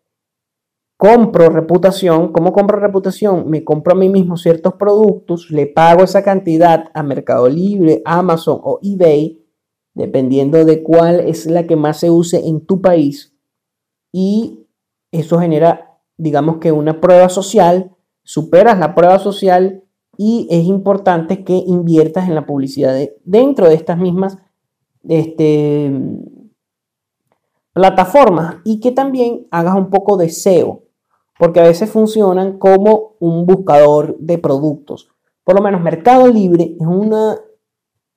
compro 0.96 1.50
reputación. 1.50 2.32
¿Cómo 2.32 2.54
compro 2.54 2.78
reputación? 2.78 3.50
Me 3.50 3.62
compro 3.62 3.92
a 3.92 3.96
mí 3.96 4.08
mismo 4.08 4.38
ciertos 4.38 4.74
productos, 4.74 5.50
le 5.50 5.66
pago 5.66 6.02
esa 6.02 6.22
cantidad 6.22 6.86
a 6.94 7.02
Mercado 7.02 7.46
Libre, 7.46 8.00
Amazon 8.06 8.58
o 8.62 8.78
eBay 8.82 9.39
dependiendo 10.00 10.64
de 10.64 10.82
cuál 10.82 11.20
es 11.20 11.46
la 11.46 11.66
que 11.66 11.76
más 11.76 12.00
se 12.00 12.10
use 12.10 12.46
en 12.48 12.64
tu 12.64 12.80
país. 12.80 13.34
Y 14.12 14.66
eso 15.12 15.38
genera, 15.38 15.98
digamos 16.16 16.58
que 16.58 16.72
una 16.72 17.00
prueba 17.00 17.28
social, 17.28 17.94
superas 18.24 18.78
la 18.78 18.94
prueba 18.94 19.18
social 19.18 19.84
y 20.16 20.46
es 20.50 20.64
importante 20.64 21.44
que 21.44 21.54
inviertas 21.54 22.28
en 22.28 22.34
la 22.34 22.46
publicidad 22.46 22.98
dentro 23.24 23.68
de 23.68 23.74
estas 23.74 23.98
mismas 23.98 24.38
este, 25.08 25.92
plataformas 27.72 28.56
y 28.64 28.80
que 28.80 28.92
también 28.92 29.46
hagas 29.50 29.74
un 29.76 29.90
poco 29.90 30.16
de 30.16 30.28
SEO, 30.28 30.82
porque 31.38 31.60
a 31.60 31.64
veces 31.64 31.90
funcionan 31.90 32.58
como 32.58 33.14
un 33.18 33.46
buscador 33.46 34.16
de 34.18 34.38
productos. 34.38 35.08
Por 35.44 35.56
lo 35.56 35.62
menos 35.62 35.80
Mercado 35.80 36.28
Libre 36.28 36.76
es 36.78 36.86
una 36.86 37.38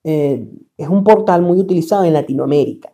eh, 0.03 0.49
es 0.77 0.89
un 0.89 1.03
portal 1.03 1.41
muy 1.41 1.59
utilizado 1.59 2.03
en 2.03 2.13
Latinoamérica, 2.13 2.93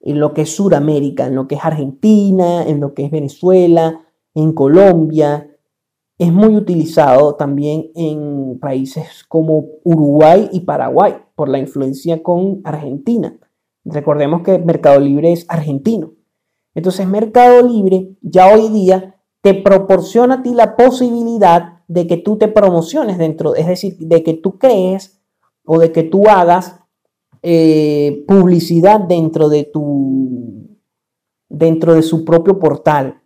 en 0.00 0.20
lo 0.20 0.32
que 0.32 0.42
es 0.42 0.54
Suramérica, 0.54 1.26
en 1.26 1.34
lo 1.34 1.46
que 1.46 1.56
es 1.56 1.64
Argentina, 1.64 2.66
en 2.66 2.80
lo 2.80 2.94
que 2.94 3.04
es 3.04 3.10
Venezuela, 3.10 4.00
en 4.34 4.52
Colombia. 4.52 5.46
es 6.18 6.32
muy 6.32 6.54
utilizado 6.54 7.34
también 7.34 7.90
en 7.94 8.58
países 8.60 9.24
como 9.26 9.64
Uruguay 9.84 10.50
y 10.52 10.60
Paraguay 10.60 11.14
por 11.34 11.48
la 11.48 11.58
influencia 11.58 12.22
con 12.22 12.60
Argentina. 12.64 13.38
Recordemos 13.84 14.42
que 14.42 14.58
Mercado 14.58 15.00
Libre 15.00 15.32
es 15.32 15.46
argentino. 15.48 16.12
Entonces 16.74 17.06
Mercado 17.06 17.66
Libre 17.66 18.16
ya 18.20 18.54
hoy 18.54 18.68
día 18.68 19.16
te 19.42 19.54
proporciona 19.54 20.34
a 20.36 20.42
ti 20.42 20.52
la 20.54 20.76
posibilidad 20.76 21.80
de 21.88 22.06
que 22.06 22.18
tú 22.18 22.36
te 22.36 22.48
promociones 22.48 23.18
dentro, 23.18 23.54
es 23.54 23.66
decir, 23.66 23.96
de 23.98 24.22
que 24.22 24.34
tú 24.34 24.58
crees 24.58 25.19
o 25.72 25.78
de 25.78 25.92
que 25.92 26.02
tú 26.02 26.28
hagas 26.28 26.80
eh, 27.42 28.24
publicidad 28.26 28.98
dentro 28.98 29.48
de 29.48 29.62
tu 29.62 30.76
dentro 31.48 31.94
de 31.94 32.02
su 32.02 32.24
propio 32.24 32.58
portal. 32.58 33.22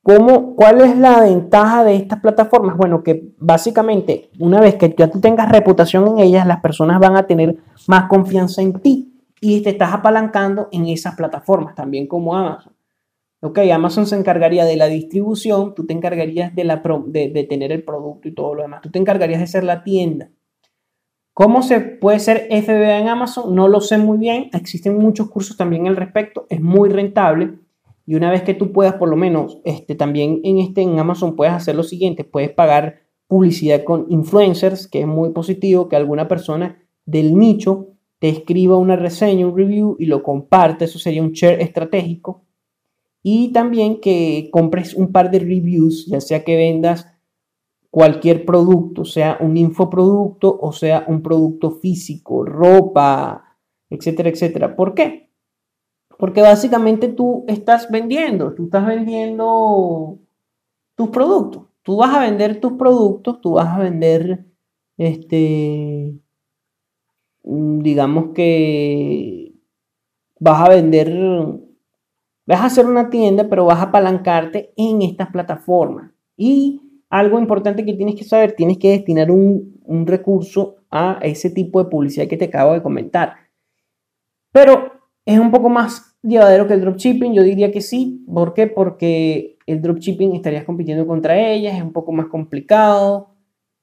¿Cómo, 0.00 0.54
¿Cuál 0.54 0.80
es 0.82 0.96
la 0.96 1.22
ventaja 1.22 1.82
de 1.82 1.96
estas 1.96 2.20
plataformas? 2.20 2.76
Bueno, 2.76 3.02
que 3.02 3.34
básicamente 3.38 4.30
una 4.38 4.60
vez 4.60 4.76
que 4.76 4.94
ya 4.96 5.10
tú 5.10 5.18
tengas 5.20 5.50
reputación 5.50 6.06
en 6.06 6.18
ellas, 6.20 6.46
las 6.46 6.60
personas 6.60 7.00
van 7.00 7.16
a 7.16 7.26
tener 7.26 7.56
más 7.88 8.08
confianza 8.08 8.62
en 8.62 8.74
ti 8.74 9.12
y 9.40 9.60
te 9.62 9.70
estás 9.70 9.92
apalancando 9.92 10.68
en 10.70 10.86
esas 10.86 11.16
plataformas, 11.16 11.74
también 11.74 12.06
como 12.06 12.36
Amazon. 12.36 12.74
Ok, 13.42 13.58
Amazon 13.74 14.06
se 14.06 14.16
encargaría 14.16 14.64
de 14.64 14.76
la 14.76 14.86
distribución, 14.86 15.74
tú 15.74 15.84
te 15.84 15.94
encargarías 15.94 16.54
de, 16.54 16.62
la 16.62 16.80
de, 17.06 17.28
de 17.30 17.42
tener 17.42 17.72
el 17.72 17.82
producto 17.82 18.28
y 18.28 18.34
todo 18.34 18.54
lo 18.54 18.62
demás, 18.62 18.82
tú 18.82 18.90
te 18.92 19.00
encargarías 19.00 19.40
de 19.40 19.48
ser 19.48 19.64
la 19.64 19.82
tienda. 19.82 20.30
¿Cómo 21.36 21.60
se 21.60 21.80
puede 21.80 22.18
ser 22.18 22.48
FBA 22.50 22.98
en 22.98 23.08
Amazon? 23.08 23.54
No 23.54 23.68
lo 23.68 23.82
sé 23.82 23.98
muy 23.98 24.16
bien, 24.16 24.48
existen 24.54 24.96
muchos 24.96 25.28
cursos 25.28 25.54
también 25.54 25.86
al 25.86 25.94
respecto, 25.94 26.46
es 26.48 26.62
muy 26.62 26.88
rentable. 26.88 27.58
Y 28.06 28.14
una 28.14 28.30
vez 28.30 28.40
que 28.40 28.54
tú 28.54 28.72
puedas, 28.72 28.94
por 28.94 29.10
lo 29.10 29.16
menos, 29.16 29.60
este, 29.62 29.94
también 29.94 30.40
en, 30.44 30.56
este, 30.56 30.80
en 30.80 30.98
Amazon 30.98 31.36
puedes 31.36 31.52
hacer 31.52 31.74
lo 31.74 31.82
siguiente, 31.82 32.24
puedes 32.24 32.52
pagar 32.52 33.00
publicidad 33.28 33.84
con 33.84 34.06
influencers, 34.08 34.88
que 34.88 35.00
es 35.00 35.06
muy 35.06 35.28
positivo, 35.32 35.90
que 35.90 35.96
alguna 35.96 36.26
persona 36.26 36.82
del 37.04 37.36
nicho 37.36 37.88
te 38.18 38.30
escriba 38.30 38.78
una 38.78 38.96
reseña, 38.96 39.46
un 39.46 39.58
review 39.58 39.94
y 39.98 40.06
lo 40.06 40.22
comparte, 40.22 40.86
eso 40.86 40.98
sería 40.98 41.20
un 41.20 41.32
share 41.32 41.60
estratégico. 41.60 42.44
Y 43.22 43.52
también 43.52 44.00
que 44.00 44.48
compres 44.50 44.94
un 44.94 45.12
par 45.12 45.30
de 45.30 45.40
reviews, 45.40 46.06
ya 46.06 46.22
sea 46.22 46.44
que 46.44 46.56
vendas 46.56 47.08
cualquier 47.90 48.44
producto, 48.44 49.04
sea 49.04 49.38
un 49.40 49.56
infoproducto 49.56 50.58
o 50.60 50.72
sea 50.72 51.04
un 51.08 51.22
producto 51.22 51.70
físico, 51.70 52.44
ropa, 52.44 53.58
etcétera, 53.90 54.28
etcétera. 54.28 54.76
¿Por 54.76 54.94
qué? 54.94 55.30
Porque 56.18 56.42
básicamente 56.42 57.08
tú 57.08 57.44
estás 57.46 57.90
vendiendo, 57.90 58.54
tú 58.54 58.64
estás 58.64 58.86
vendiendo 58.86 60.18
tus 60.94 61.10
productos. 61.10 61.64
Tú 61.82 61.98
vas 61.98 62.14
a 62.14 62.20
vender 62.20 62.60
tus 62.60 62.72
productos, 62.72 63.40
tú 63.40 63.52
vas 63.52 63.68
a 63.68 63.78
vender, 63.78 64.44
este, 64.96 66.18
digamos 67.44 68.34
que 68.34 69.54
vas 70.40 70.62
a 70.62 70.68
vender, 70.68 71.14
vas 72.46 72.60
a 72.60 72.64
hacer 72.64 72.86
una 72.86 73.08
tienda, 73.08 73.48
pero 73.48 73.66
vas 73.66 73.78
a 73.78 73.84
apalancarte 73.84 74.72
en 74.76 75.02
estas 75.02 75.30
plataformas. 75.30 76.12
Y 76.36 76.85
algo 77.08 77.38
importante 77.38 77.84
que 77.84 77.94
tienes 77.94 78.16
que 78.16 78.24
saber, 78.24 78.52
tienes 78.52 78.78
que 78.78 78.90
destinar 78.90 79.30
un, 79.30 79.80
un 79.84 80.06
recurso 80.06 80.76
a 80.90 81.18
ese 81.22 81.50
tipo 81.50 81.82
de 81.82 81.90
publicidad 81.90 82.26
que 82.26 82.36
te 82.36 82.46
acabo 82.46 82.72
de 82.72 82.82
comentar. 82.82 83.34
Pero 84.52 84.92
es 85.24 85.38
un 85.38 85.50
poco 85.50 85.68
más 85.68 86.16
llevadero 86.22 86.66
que 86.66 86.74
el 86.74 86.80
dropshipping, 86.80 87.34
yo 87.34 87.42
diría 87.42 87.70
que 87.70 87.80
sí. 87.80 88.24
¿Por 88.32 88.54
qué? 88.54 88.66
Porque 88.66 89.58
el 89.66 89.82
dropshipping 89.82 90.34
estarías 90.34 90.64
compitiendo 90.64 91.06
contra 91.06 91.38
ellas, 91.38 91.76
es 91.76 91.82
un 91.82 91.92
poco 91.92 92.12
más 92.12 92.26
complicado, 92.26 93.34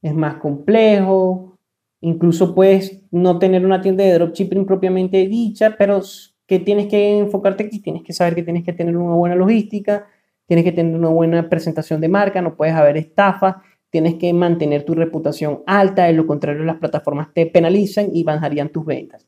es 0.01 0.13
más 0.13 0.35
complejo. 0.35 1.57
Incluso 2.01 2.53
puedes 2.53 3.03
no 3.11 3.39
tener 3.39 3.65
una 3.65 3.81
tienda 3.81 4.03
de 4.03 4.13
dropshipping 4.13 4.65
propiamente 4.65 5.27
dicha, 5.27 5.75
pero 5.77 6.01
que 6.45 6.59
tienes 6.59 6.87
que 6.87 7.19
enfocarte 7.19 7.63
aquí, 7.63 7.79
tienes 7.79 8.03
que 8.03 8.13
saber 8.13 8.35
que 8.35 8.43
tienes 8.43 8.63
que 8.63 8.73
tener 8.73 8.97
una 8.97 9.15
buena 9.15 9.35
logística, 9.35 10.07
tienes 10.45 10.65
que 10.65 10.71
tener 10.71 10.95
una 10.95 11.09
buena 11.09 11.49
presentación 11.49 12.01
de 12.01 12.09
marca, 12.09 12.41
no 12.41 12.55
puedes 12.55 12.75
haber 12.75 12.97
estafa, 12.97 13.61
tienes 13.89 14.15
que 14.15 14.33
mantener 14.33 14.83
tu 14.83 14.95
reputación 14.95 15.63
alta, 15.65 16.05
de 16.05 16.13
lo 16.13 16.25
contrario 16.25 16.63
las 16.63 16.77
plataformas 16.77 17.33
te 17.33 17.45
penalizan 17.45 18.07
y 18.13 18.23
bajarían 18.23 18.69
tus 18.69 18.85
ventas. 18.85 19.27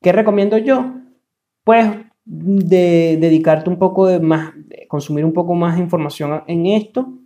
¿Qué 0.00 0.12
recomiendo 0.12 0.58
yo? 0.58 1.02
pues 1.64 1.86
de 2.24 3.18
dedicarte 3.20 3.70
un 3.70 3.78
poco 3.78 4.08
más, 4.20 4.52
de 4.56 4.86
consumir 4.88 5.24
un 5.24 5.32
poco 5.32 5.54
más 5.54 5.76
de 5.76 5.82
información 5.82 6.42
en 6.46 6.66
esto, 6.66 7.18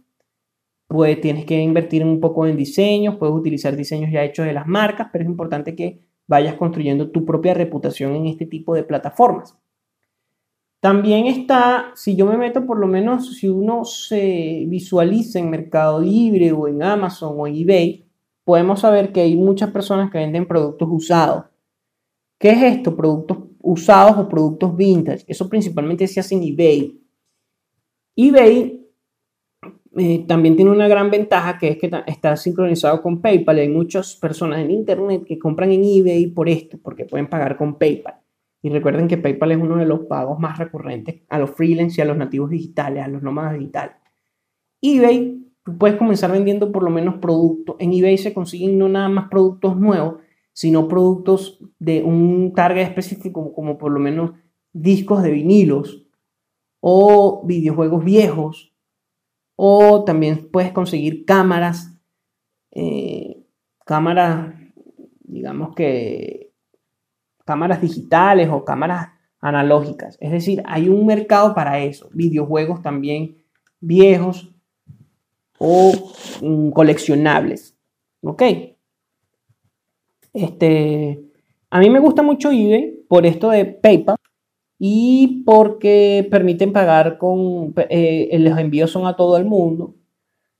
pues 0.88 1.20
tienes 1.20 1.44
que 1.44 1.60
invertir 1.60 2.04
un 2.04 2.20
poco 2.20 2.46
en 2.46 2.56
diseños, 2.56 3.16
puedes 3.16 3.34
utilizar 3.34 3.76
diseños 3.76 4.10
ya 4.10 4.24
hechos 4.24 4.46
de 4.46 4.52
las 4.52 4.66
marcas, 4.66 5.08
pero 5.12 5.24
es 5.24 5.30
importante 5.30 5.74
que 5.74 6.00
vayas 6.26 6.54
construyendo 6.54 7.10
tu 7.10 7.24
propia 7.24 7.54
reputación 7.54 8.14
en 8.14 8.26
este 8.26 8.46
tipo 8.46 8.74
de 8.74 8.84
plataformas. 8.84 9.56
También 10.86 11.26
está, 11.26 11.90
si 11.96 12.14
yo 12.14 12.26
me 12.26 12.36
meto 12.36 12.64
por 12.64 12.78
lo 12.78 12.86
menos, 12.86 13.38
si 13.38 13.48
uno 13.48 13.84
se 13.84 14.66
visualiza 14.68 15.40
en 15.40 15.50
Mercado 15.50 16.00
Libre 16.00 16.52
o 16.52 16.68
en 16.68 16.80
Amazon 16.80 17.34
o 17.36 17.48
en 17.48 17.56
eBay, 17.56 18.06
podemos 18.44 18.82
saber 18.82 19.10
que 19.10 19.22
hay 19.22 19.34
muchas 19.34 19.72
personas 19.72 20.12
que 20.12 20.18
venden 20.18 20.46
productos 20.46 20.88
usados. 20.88 21.46
¿Qué 22.38 22.50
es 22.50 22.62
esto? 22.62 22.94
Productos 22.94 23.38
usados 23.62 24.16
o 24.16 24.28
productos 24.28 24.76
vintage. 24.76 25.24
Eso 25.26 25.48
principalmente 25.48 26.06
se 26.06 26.20
hace 26.20 26.36
en 26.36 26.44
eBay. 26.44 27.02
eBay 28.14 28.86
eh, 29.96 30.24
también 30.28 30.54
tiene 30.54 30.70
una 30.70 30.86
gran 30.86 31.10
ventaja 31.10 31.58
que 31.58 31.70
es 31.70 31.78
que 31.78 31.90
está 32.06 32.36
sincronizado 32.36 33.02
con 33.02 33.20
PayPal. 33.20 33.58
Hay 33.58 33.68
muchas 33.70 34.14
personas 34.14 34.60
en 34.60 34.70
Internet 34.70 35.24
que 35.26 35.36
compran 35.36 35.72
en 35.72 35.82
eBay 35.82 36.28
por 36.28 36.48
esto, 36.48 36.78
porque 36.80 37.06
pueden 37.06 37.28
pagar 37.28 37.56
con 37.56 37.76
PayPal. 37.76 38.20
Y 38.66 38.68
recuerden 38.68 39.06
que 39.06 39.16
PayPal 39.16 39.52
es 39.52 39.58
uno 39.58 39.76
de 39.76 39.86
los 39.86 40.06
pagos 40.06 40.40
más 40.40 40.58
recurrentes 40.58 41.22
a 41.28 41.38
los 41.38 41.52
freelance 41.52 42.00
y 42.00 42.02
a 42.02 42.04
los 42.04 42.16
nativos 42.16 42.50
digitales, 42.50 43.04
a 43.04 43.06
los 43.06 43.22
nómadas 43.22 43.52
digitales. 43.56 43.94
eBay, 44.82 45.52
tú 45.62 45.78
puedes 45.78 45.96
comenzar 45.96 46.32
vendiendo 46.32 46.72
por 46.72 46.82
lo 46.82 46.90
menos 46.90 47.18
productos. 47.18 47.76
En 47.78 47.92
eBay 47.92 48.18
se 48.18 48.34
consiguen 48.34 48.76
no 48.76 48.88
nada 48.88 49.08
más 49.08 49.28
productos 49.28 49.76
nuevos, 49.76 50.16
sino 50.52 50.88
productos 50.88 51.60
de 51.78 52.02
un 52.02 52.54
target 52.56 52.82
específico, 52.82 53.54
como 53.54 53.78
por 53.78 53.92
lo 53.92 54.00
menos 54.00 54.32
discos 54.72 55.22
de 55.22 55.30
vinilos 55.30 56.04
o 56.80 57.46
videojuegos 57.46 58.04
viejos, 58.04 58.74
o 59.54 60.02
también 60.02 60.48
puedes 60.50 60.72
conseguir 60.72 61.24
cámaras, 61.24 61.96
eh, 62.72 63.44
cámaras, 63.84 64.56
digamos 65.22 65.72
que 65.76 66.45
cámaras 67.46 67.80
digitales 67.80 68.50
o 68.50 68.64
cámaras 68.64 69.08
analógicas. 69.40 70.18
Es 70.20 70.32
decir, 70.32 70.62
hay 70.66 70.90
un 70.90 71.06
mercado 71.06 71.54
para 71.54 71.78
eso, 71.78 72.10
videojuegos 72.12 72.82
también 72.82 73.36
viejos 73.80 74.50
o 75.58 75.92
mm, 76.42 76.70
coleccionables. 76.70 77.74
¿Ok? 78.22 78.42
Este, 80.34 81.22
a 81.70 81.78
mí 81.78 81.88
me 81.88 82.00
gusta 82.00 82.22
mucho 82.22 82.50
eBay 82.50 83.04
por 83.08 83.24
esto 83.24 83.50
de 83.50 83.64
PayPal 83.64 84.16
y 84.78 85.44
porque 85.46 86.26
permiten 86.30 86.72
pagar 86.72 87.16
con, 87.16 87.72
eh, 87.88 88.36
los 88.38 88.58
envíos 88.58 88.90
son 88.90 89.06
a 89.06 89.16
todo 89.16 89.36
el 89.36 89.44
mundo. 89.44 89.94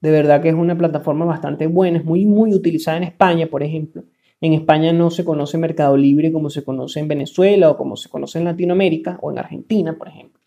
De 0.01 0.11
verdad 0.11 0.41
que 0.41 0.51
es 0.51 0.55
una 0.55 0.79
plataforma 0.79 1.25
bastante 1.25 1.67
buena, 1.67 1.99
es 1.99 2.05
muy, 2.05 2.25
muy 2.25 2.55
utilizada 2.55 2.97
en 2.99 3.03
España, 3.03 3.49
por 3.49 3.63
ejemplo. 3.63 4.05
En 4.41 4.53
España 4.53 4.93
no 4.93 5.11
se 5.11 5.25
conoce 5.25 5.59
Mercado 5.59 5.97
Libre 5.97 6.33
como 6.33 6.51
se 6.51 6.65
conoce 6.65 7.01
en 7.01 7.09
Venezuela 7.09 7.71
o 7.71 7.77
como 7.77 7.97
se 7.97 8.09
conoce 8.09 8.39
en 8.39 8.45
Latinoamérica 8.45 9.19
o 9.23 9.31
en 9.31 9.39
Argentina, 9.39 9.97
por 9.97 10.09
ejemplo. 10.09 10.41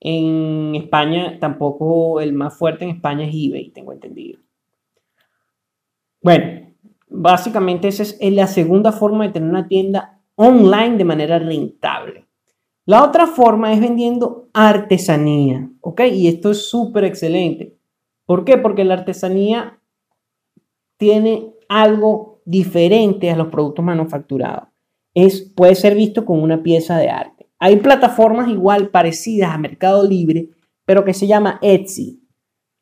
En 0.00 0.74
España 0.74 1.38
tampoco 1.38 2.20
el 2.20 2.32
más 2.32 2.56
fuerte 2.56 2.84
en 2.84 2.90
España 2.90 3.26
es 3.26 3.34
eBay, 3.34 3.70
tengo 3.70 3.92
entendido. 3.92 4.40
Bueno, 6.22 6.64
Básicamente 7.16 7.86
esa 7.86 8.02
es 8.02 8.32
la 8.32 8.48
segunda 8.48 8.90
forma 8.90 9.24
de 9.24 9.32
tener 9.32 9.48
una 9.48 9.68
tienda 9.68 10.20
online 10.34 10.96
de 10.96 11.04
manera 11.04 11.38
rentable. 11.38 12.26
La 12.86 13.04
otra 13.04 13.28
forma 13.28 13.72
es 13.72 13.80
vendiendo 13.80 14.48
artesanía, 14.52 15.70
¿ok? 15.80 16.00
Y 16.12 16.26
esto 16.26 16.50
es 16.50 16.68
súper 16.68 17.04
excelente. 17.04 17.76
¿Por 18.26 18.44
qué? 18.44 18.58
Porque 18.58 18.84
la 18.84 18.94
artesanía 18.94 19.78
tiene 20.96 21.52
algo 21.68 22.33
diferente 22.44 23.30
a 23.30 23.36
los 23.36 23.48
productos 23.48 23.84
manufacturados. 23.84 24.68
Es, 25.14 25.42
puede 25.42 25.74
ser 25.74 25.94
visto 25.94 26.24
como 26.24 26.42
una 26.42 26.62
pieza 26.62 26.98
de 26.98 27.08
arte. 27.08 27.48
Hay 27.58 27.76
plataformas 27.76 28.48
igual 28.48 28.90
parecidas 28.90 29.50
a 29.50 29.58
Mercado 29.58 30.06
Libre, 30.06 30.50
pero 30.84 31.04
que 31.04 31.14
se 31.14 31.26
llama 31.26 31.58
Etsy. 31.62 32.20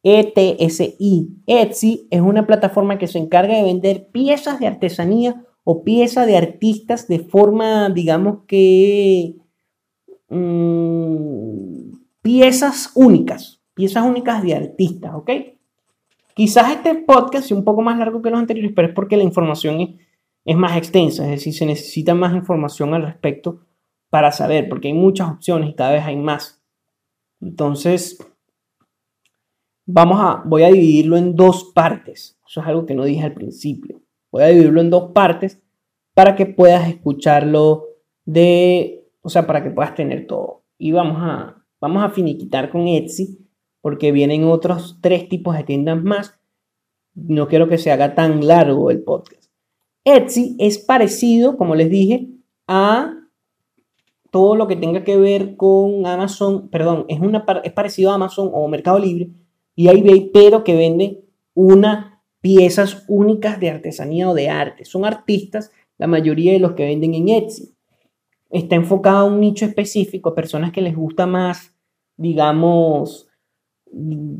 ETSI. 0.02 1.42
Etsy 1.46 2.08
es 2.10 2.20
una 2.20 2.46
plataforma 2.46 2.98
que 2.98 3.06
se 3.06 3.18
encarga 3.18 3.56
de 3.56 3.62
vender 3.62 4.08
piezas 4.10 4.58
de 4.58 4.66
artesanía 4.66 5.44
o 5.64 5.84
piezas 5.84 6.26
de 6.26 6.36
artistas 6.36 7.06
de 7.06 7.20
forma, 7.20 7.88
digamos 7.90 8.40
que, 8.48 9.36
mm, 10.28 11.92
piezas 12.22 12.90
únicas, 12.94 13.62
piezas 13.74 14.04
únicas 14.04 14.42
de 14.42 14.54
artistas, 14.54 15.14
¿ok? 15.14 15.30
Quizás 16.34 16.72
este 16.72 16.94
podcast 16.94 17.48
sea 17.48 17.56
un 17.56 17.64
poco 17.64 17.82
más 17.82 17.98
largo 17.98 18.22
que 18.22 18.30
los 18.30 18.40
anteriores, 18.40 18.72
pero 18.74 18.88
es 18.88 18.94
porque 18.94 19.16
la 19.16 19.22
información 19.22 19.98
es, 20.44 20.56
más 20.56 20.76
extensa, 20.76 21.24
es 21.24 21.30
decir, 21.30 21.52
se 21.52 21.66
necesita 21.66 22.14
más 22.14 22.34
información 22.34 22.94
al 22.94 23.02
respecto 23.02 23.66
para 24.08 24.32
saber, 24.32 24.68
porque 24.68 24.88
hay 24.88 24.94
muchas 24.94 25.30
opciones 25.30 25.70
y 25.70 25.74
cada 25.74 25.92
vez 25.92 26.04
hay 26.04 26.16
más. 26.16 26.62
Entonces, 27.40 28.18
vamos 29.86 30.18
a, 30.20 30.42
voy 30.46 30.62
a 30.62 30.68
dividirlo 30.68 31.16
en 31.16 31.36
dos 31.36 31.72
partes. 31.74 32.38
Eso 32.46 32.60
es 32.60 32.66
algo 32.66 32.86
que 32.86 32.94
no 32.94 33.04
dije 33.04 33.24
al 33.24 33.34
principio. 33.34 34.00
Voy 34.30 34.42
a 34.42 34.48
dividirlo 34.48 34.80
en 34.80 34.90
dos 34.90 35.12
partes 35.12 35.60
para 36.14 36.34
que 36.34 36.46
puedas 36.46 36.88
escucharlo 36.88 37.86
de, 38.24 39.08
o 39.22 39.28
sea, 39.28 39.46
para 39.46 39.62
que 39.62 39.70
puedas 39.70 39.94
tener 39.94 40.26
todo. 40.26 40.64
Y 40.78 40.92
vamos 40.92 41.18
a, 41.20 41.62
vamos 41.80 42.02
a 42.02 42.10
finiquitar 42.10 42.70
con 42.70 42.88
Etsy 42.88 43.41
porque 43.82 44.12
vienen 44.12 44.44
otros 44.44 44.98
tres 45.02 45.28
tipos 45.28 45.54
de 45.54 45.64
tiendas 45.64 46.02
más. 46.02 46.38
No 47.14 47.46
quiero 47.46 47.68
que 47.68 47.76
se 47.76 47.90
haga 47.90 48.14
tan 48.14 48.46
largo 48.46 48.90
el 48.90 49.02
podcast. 49.02 49.50
Etsy 50.04 50.56
es 50.58 50.78
parecido, 50.78 51.58
como 51.58 51.74
les 51.74 51.90
dije, 51.90 52.28
a 52.66 53.14
todo 54.30 54.56
lo 54.56 54.66
que 54.66 54.76
tenga 54.76 55.04
que 55.04 55.18
ver 55.18 55.56
con 55.56 56.06
Amazon, 56.06 56.68
perdón, 56.70 57.04
es, 57.08 57.20
una, 57.20 57.44
es 57.64 57.72
parecido 57.72 58.10
a 58.10 58.14
Amazon 58.14 58.50
o 58.52 58.66
Mercado 58.66 58.98
Libre 58.98 59.28
y 59.76 59.88
eBay, 59.88 60.30
pero 60.32 60.64
que 60.64 60.74
vende 60.74 61.24
una 61.54 62.12
piezas 62.40 63.04
únicas 63.08 63.60
de 63.60 63.70
artesanía 63.70 64.28
o 64.28 64.34
de 64.34 64.48
arte. 64.48 64.84
Son 64.84 65.04
artistas, 65.04 65.70
la 65.96 66.06
mayoría 66.06 66.52
de 66.52 66.58
los 66.58 66.72
que 66.72 66.84
venden 66.84 67.14
en 67.14 67.28
Etsy. 67.28 67.74
Está 68.50 68.74
enfocado 68.74 69.18
a 69.18 69.24
un 69.30 69.40
nicho 69.40 69.64
específico, 69.64 70.34
personas 70.34 70.72
que 70.72 70.82
les 70.82 70.94
gusta 70.94 71.26
más, 71.26 71.74
digamos, 72.16 73.28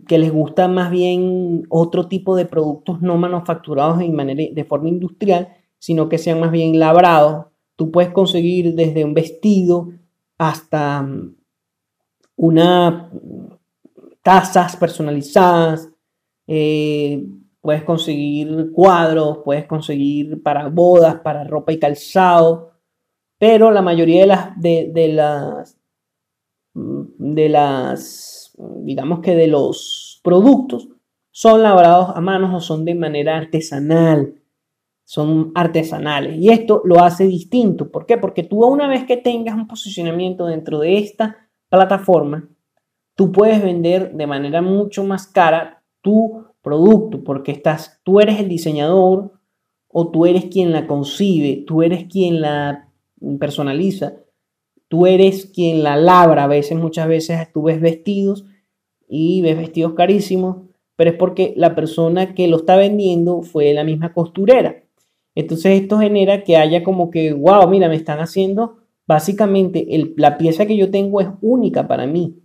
que 0.07 0.19
les 0.19 0.33
gusta 0.33 0.67
más 0.69 0.91
bien 0.91 1.67
otro 1.69 2.09
tipo 2.09 2.37
de 2.37 2.47
productos 2.47 3.03
no 3.03 3.19
manufacturados 3.19 3.99
de, 3.99 4.09
manera, 4.09 4.43
de 4.51 4.65
forma 4.65 4.89
industrial, 4.89 5.49
sino 5.79 6.09
que 6.09 6.19
sean 6.19 6.41
más 6.41 6.51
bien 6.51 6.79
labrados. 6.79 7.47
Tú 7.77 7.91
puedes 7.91 8.11
conseguir 8.11 8.75
desde 8.75 9.05
un 9.05 9.15
vestido 9.15 9.91
hasta 10.39 11.03
mm, 11.03 11.37
una 12.37 13.11
tazas 14.23 14.77
personalizadas, 14.77 15.91
eh, 16.47 17.25
puedes 17.61 17.83
conseguir 17.83 18.71
cuadros, 18.73 19.39
puedes 19.45 19.67
conseguir 19.67 20.43
para 20.43 20.69
bodas, 20.69 21.17
para 21.17 21.45
ropa 21.45 21.73
y 21.73 21.79
calzado, 21.79 22.73
pero 23.39 23.71
la 23.71 23.83
mayoría 23.83 24.23
de 24.23 24.27
las, 24.27 24.61
de 24.61 25.09
las, 25.13 25.79
mm, 26.75 27.35
de 27.35 27.49
las 27.49 28.42
digamos 28.57 29.21
que 29.21 29.35
de 29.35 29.47
los 29.47 30.21
productos, 30.23 30.89
son 31.31 31.63
labrados 31.63 32.11
a 32.15 32.21
manos 32.21 32.55
o 32.55 32.61
son 32.61 32.85
de 32.85 32.95
manera 32.95 33.37
artesanal. 33.37 34.35
Son 35.05 35.51
artesanales. 35.55 36.37
Y 36.39 36.51
esto 36.51 36.83
lo 36.85 37.01
hace 37.01 37.25
distinto. 37.25 37.91
¿Por 37.91 38.07
qué? 38.07 38.19
Porque 38.19 38.43
tú 38.43 38.65
una 38.65 38.87
vez 38.87 39.05
que 39.05 39.17
tengas 39.17 39.57
un 39.57 39.67
posicionamiento 39.67 40.47
dentro 40.47 40.79
de 40.79 40.99
esta 40.99 41.49
plataforma, 41.69 42.49
tú 43.15 43.33
puedes 43.33 43.63
vender 43.63 44.13
de 44.15 44.27
manera 44.27 44.63
mucho 44.63 45.05
más 45.05 45.27
cara 45.27 45.83
tu 46.03 46.47
producto, 46.63 47.25
porque 47.25 47.53
estás, 47.53 48.01
tú 48.05 48.21
eres 48.21 48.39
el 48.39 48.49
diseñador 48.49 49.33
o 49.89 50.11
tú 50.11 50.27
eres 50.27 50.47
quien 50.47 50.73
la 50.73 50.87
concibe, 50.87 51.65
tú 51.67 51.83
eres 51.83 52.05
quien 52.05 52.41
la 52.41 52.89
personaliza, 53.39 54.15
tú 54.93 55.07
eres 55.07 55.47
quien 55.47 55.83
la 55.83 55.97
labra. 55.97 56.45
A 56.45 56.49
veces, 56.49 56.77
muchas 56.77 57.09
veces 57.09 57.51
tú 57.51 57.63
ves 57.63 57.81
vestidos 57.81 58.45
y 59.09 59.41
ves 59.41 59.57
vestidos 59.57 59.95
carísimos, 59.95 60.67
pero 60.97 61.13
es 61.13 61.17
porque 61.17 61.55
la 61.57 61.75
persona 61.75 62.35
que 62.35 62.47
lo 62.47 62.59
está 62.59 62.77
vendiendo 62.77 63.41
fue 63.41 63.73
la 63.73 63.85
misma 63.85 64.13
costurera. 64.13 64.85
Entonces 65.35 65.81
esto 65.81 65.99
genera 65.99 66.45
que 66.45 66.59
haya 66.59 66.85
como 66.85 67.11
que, 67.11 67.33
wow, 67.33 67.67
mira, 67.71 67.89
me 67.89 67.95
están 67.95 68.19
haciendo, 68.19 68.81
básicamente 69.07 69.87
la 70.19 70.37
pieza 70.37 70.67
que 70.67 70.77
yo 70.77 70.91
tengo 70.91 71.23
es 71.23 71.29
única 71.41 71.89
para 71.89 72.07
mí. 72.07 72.43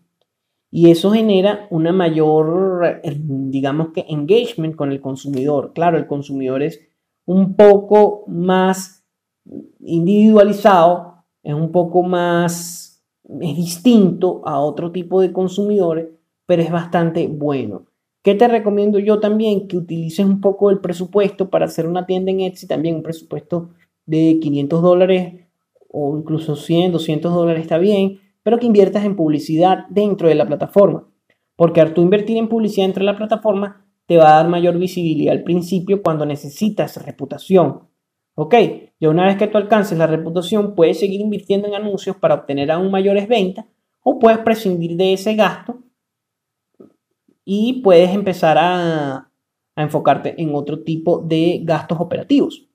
Y 0.71 0.89
eso 0.89 1.11
genera 1.11 1.67
una 1.69 1.91
mayor, 1.91 3.01
digamos 3.03 3.89
que, 3.89 4.05
engagement 4.07 4.77
con 4.77 4.93
el 4.93 5.01
consumidor. 5.01 5.73
Claro, 5.73 5.97
el 5.97 6.07
consumidor 6.07 6.63
es 6.63 6.79
un 7.25 7.57
poco 7.57 8.23
más 8.27 9.05
individualizado, 9.81 11.06
es 11.47 11.53
un 11.55 11.71
poco 11.71 12.03
más, 12.03 13.03
es 13.41 13.55
distinto 13.55 14.41
a 14.45 14.59
otro 14.59 14.91
tipo 14.91 15.21
de 15.21 15.31
consumidores 15.31 16.07
pero 16.47 16.63
es 16.63 16.71
bastante 16.71 17.27
bueno. 17.27 17.85
¿Qué 18.23 18.33
te 18.33 18.47
recomiendo 18.47 18.97
yo 18.97 19.19
también? 19.19 19.67
Que 19.67 19.77
utilices 19.77 20.25
un 20.25 20.41
poco 20.41 20.71
el 20.71 20.79
presupuesto 20.79 21.49
para 21.49 21.65
hacer 21.65 21.87
una 21.87 22.07
tienda 22.07 22.31
en 22.31 22.41
Etsy, 22.41 22.67
también 22.67 22.95
un 22.95 23.03
presupuesto 23.03 23.69
de 24.07 24.39
500 24.41 24.81
dólares 24.81 25.45
o 25.89 26.17
incluso 26.17 26.55
100, 26.55 26.93
200 26.93 27.33
dólares 27.33 27.61
está 27.61 27.77
bien, 27.77 28.19
pero 28.43 28.57
que 28.57 28.65
inviertas 28.65 29.05
en 29.05 29.15
publicidad 29.15 29.85
dentro 29.89 30.27
de 30.27 30.35
la 30.35 30.47
plataforma. 30.47 31.07
Porque 31.55 31.81
al 31.81 31.93
tú 31.93 32.01
invertir 32.01 32.37
en 32.37 32.49
publicidad 32.49 32.85
dentro 32.85 33.01
de 33.01 33.11
la 33.11 33.17
plataforma, 33.17 33.85
te 34.05 34.17
va 34.17 34.29
a 34.29 34.37
dar 34.37 34.47
mayor 34.47 34.77
visibilidad 34.77 35.35
al 35.35 35.43
principio 35.43 36.01
cuando 36.01 36.25
necesitas 36.25 37.03
reputación. 37.05 37.81
Ok, 38.39 38.53
ya 38.99 39.09
una 39.09 39.25
vez 39.25 39.35
que 39.35 39.47
tú 39.47 39.57
alcances 39.57 39.97
la 39.97 40.05
reputación, 40.05 40.75
puedes 40.75 40.99
seguir 40.99 41.21
invirtiendo 41.21 41.67
en 41.67 41.73
anuncios 41.73 42.17
para 42.17 42.35
obtener 42.35 42.69
aún 42.69 42.91
mayores 42.91 43.27
ventas 43.27 43.65
o 44.03 44.19
puedes 44.19 44.37
prescindir 44.37 44.95
de 44.95 45.13
ese 45.13 45.33
gasto 45.33 45.79
y 47.43 47.81
puedes 47.81 48.11
empezar 48.11 48.57
a, 48.59 49.31
enfocarte 49.75 50.39
en 50.39 50.53
otro 50.53 50.83
tipo 50.83 51.19
de 51.19 51.61
gastos 51.63 51.99
operativos. 51.99 52.67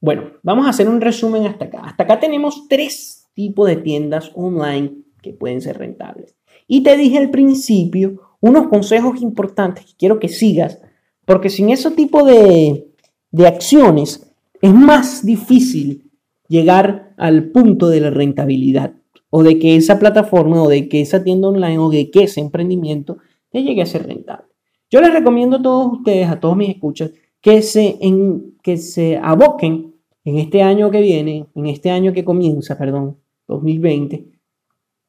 Bueno, 0.00 0.34
vamos 0.44 0.66
a 0.66 0.70
hacer 0.70 0.88
un 0.88 1.00
resumen 1.00 1.46
hasta 1.48 1.64
acá. 1.64 1.80
Hasta 1.80 2.04
acá 2.04 2.20
tenemos 2.20 2.68
tres 2.68 3.28
tipos 3.34 3.66
de 3.66 3.76
tiendas 3.76 4.30
online 4.36 4.92
que 5.22 5.32
pueden 5.32 5.60
ser 5.60 5.78
rentables. 5.78 6.36
Y 6.68 6.84
te 6.84 6.96
dije 6.96 7.18
al 7.18 7.30
principio 7.30 8.36
unos 8.40 8.68
consejos 8.68 9.20
importantes 9.22 9.86
que 9.86 9.96
quiero 9.96 10.20
que 10.20 10.28
sigas, 10.28 10.80
porque 11.24 11.50
sin 11.50 11.70
ese 11.70 11.90
tipo 11.90 12.24
de, 12.24 12.89
de 13.30 13.46
acciones 13.46 14.32
es 14.60 14.74
más 14.74 15.24
difícil 15.24 16.10
llegar 16.48 17.14
al 17.16 17.50
punto 17.50 17.88
de 17.88 18.00
la 18.00 18.10
rentabilidad 18.10 18.94
o 19.30 19.42
de 19.42 19.58
que 19.58 19.76
esa 19.76 19.98
plataforma 19.98 20.62
o 20.62 20.68
de 20.68 20.88
que 20.88 21.00
esa 21.00 21.22
tienda 21.22 21.48
online 21.48 21.78
o 21.78 21.88
de 21.88 22.10
que 22.10 22.24
ese 22.24 22.40
emprendimiento 22.40 23.18
llegue 23.52 23.82
a 23.82 23.86
ser 23.86 24.06
rentable. 24.06 24.46
Yo 24.90 25.00
les 25.00 25.12
recomiendo 25.12 25.56
a 25.56 25.62
todos 25.62 25.92
ustedes, 25.92 26.28
a 26.28 26.40
todos 26.40 26.56
mis 26.56 26.70
escuchas, 26.70 27.12
que 27.40 27.62
se, 27.62 27.96
en, 28.00 28.56
que 28.62 28.76
se 28.76 29.16
aboquen 29.16 29.94
en 30.24 30.38
este 30.38 30.62
año 30.62 30.90
que 30.90 31.00
viene, 31.00 31.46
en 31.54 31.66
este 31.66 31.90
año 31.90 32.12
que 32.12 32.24
comienza, 32.24 32.76
perdón, 32.76 33.18
2020, 33.46 34.26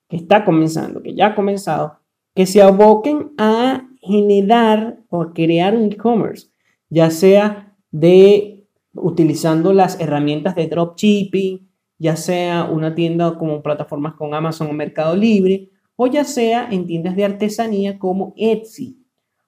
que 0.08 0.16
está 0.16 0.46
comenzando, 0.46 1.02
que 1.02 1.14
ya 1.14 1.28
ha 1.28 1.36
comenzado, 1.36 1.98
que 2.36 2.46
se 2.46 2.62
aboquen 2.62 3.32
a 3.38 3.90
generar 4.00 5.00
o 5.10 5.22
a 5.22 5.34
crear 5.34 5.76
un 5.76 5.92
e-commerce, 5.92 6.48
ya 6.90 7.10
sea 7.10 7.71
de 7.92 8.66
utilizando 8.94 9.74
las 9.74 10.00
herramientas 10.00 10.56
de 10.56 10.68
dropshipping, 10.68 11.70
ya 11.98 12.16
sea 12.16 12.66
una 12.66 12.96
tienda 12.96 13.38
como 13.38 13.62
plataformas 13.62 14.16
con 14.16 14.34
Amazon 14.34 14.70
o 14.70 14.74
Mercado 14.74 15.16
Libre, 15.16 15.70
o 15.96 16.08
ya 16.08 16.24
sea 16.24 16.68
en 16.72 16.88
tiendas 16.88 17.16
de 17.16 17.26
artesanía 17.26 18.00
como 18.00 18.34
Etsy. 18.38 19.06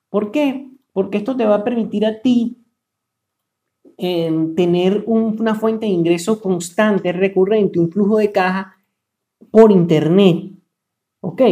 ¿Por 0.08 0.30
qué? 0.30 0.70
Porque 0.92 1.18
esto 1.18 1.36
te 1.36 1.44
va 1.44 1.56
a 1.56 1.64
permitir 1.64 2.06
a 2.06 2.20
ti 2.20 2.58
em, 3.96 4.54
tener 4.54 5.04
una 5.06 5.54
fuente 5.54 5.86
de 5.86 5.92
ingreso 5.92 6.40
constante, 6.40 7.12
recurrente, 7.12 7.80
un 7.80 7.90
flujo 7.90 8.18
de 8.18 8.30
caja 8.30 8.76
por 9.50 9.72
internet. 9.72 10.52
¿Ok? 11.20 11.42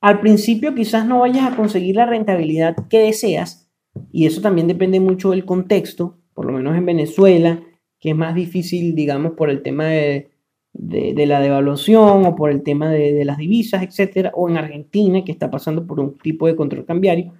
Al 0.00 0.20
principio 0.20 0.74
quizás 0.74 1.06
no 1.06 1.20
vayas 1.20 1.52
a 1.52 1.56
conseguir 1.56 1.96
la 1.96 2.06
rentabilidad 2.06 2.76
que 2.88 3.00
deseas 3.00 3.68
y 4.12 4.26
eso 4.26 4.40
también 4.40 4.68
depende 4.68 5.00
mucho 5.00 5.30
del 5.30 5.44
contexto, 5.44 6.17
por 6.38 6.46
lo 6.46 6.52
menos 6.52 6.76
en 6.76 6.86
Venezuela, 6.86 7.60
que 7.98 8.10
es 8.10 8.16
más 8.16 8.32
difícil, 8.32 8.94
digamos, 8.94 9.32
por 9.32 9.50
el 9.50 9.60
tema 9.60 9.86
de, 9.86 10.30
de, 10.72 11.26
la 11.26 11.40
devaluación 11.40 12.26
o 12.26 12.36
por 12.36 12.52
el 12.52 12.62
tema 12.62 12.88
de, 12.90 13.24
las 13.24 13.38
divisas, 13.38 13.82
etcétera, 13.82 14.30
o 14.36 14.48
en 14.48 14.56
Argentina, 14.56 15.24
que 15.24 15.32
está 15.32 15.50
pasando 15.50 15.84
por 15.84 15.98
un 15.98 16.16
tipo 16.16 16.46
de 16.46 16.54
control 16.54 16.84
cambiario. 16.84 17.32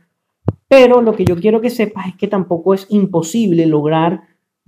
Pero 0.66 1.00
lo 1.00 1.12
que 1.12 1.24
yo 1.24 1.36
quiero 1.36 1.60
que 1.60 1.70
sepas 1.70 2.08
es 2.08 2.16
que 2.16 2.26
tampoco 2.26 2.74
es 2.74 2.88
imposible 2.90 3.66
lograr 3.66 4.22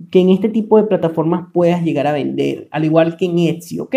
que 0.09 0.21
en 0.21 0.29
este 0.29 0.47
tipo 0.47 0.77
de 0.77 0.87
plataformas 0.87 1.47
puedas 1.53 1.83
llegar 1.83 2.07
a 2.07 2.13
vender, 2.13 2.69
al 2.71 2.85
igual 2.85 3.17
que 3.17 3.25
en 3.25 3.37
Etsy, 3.37 3.81
¿ok? 3.81 3.95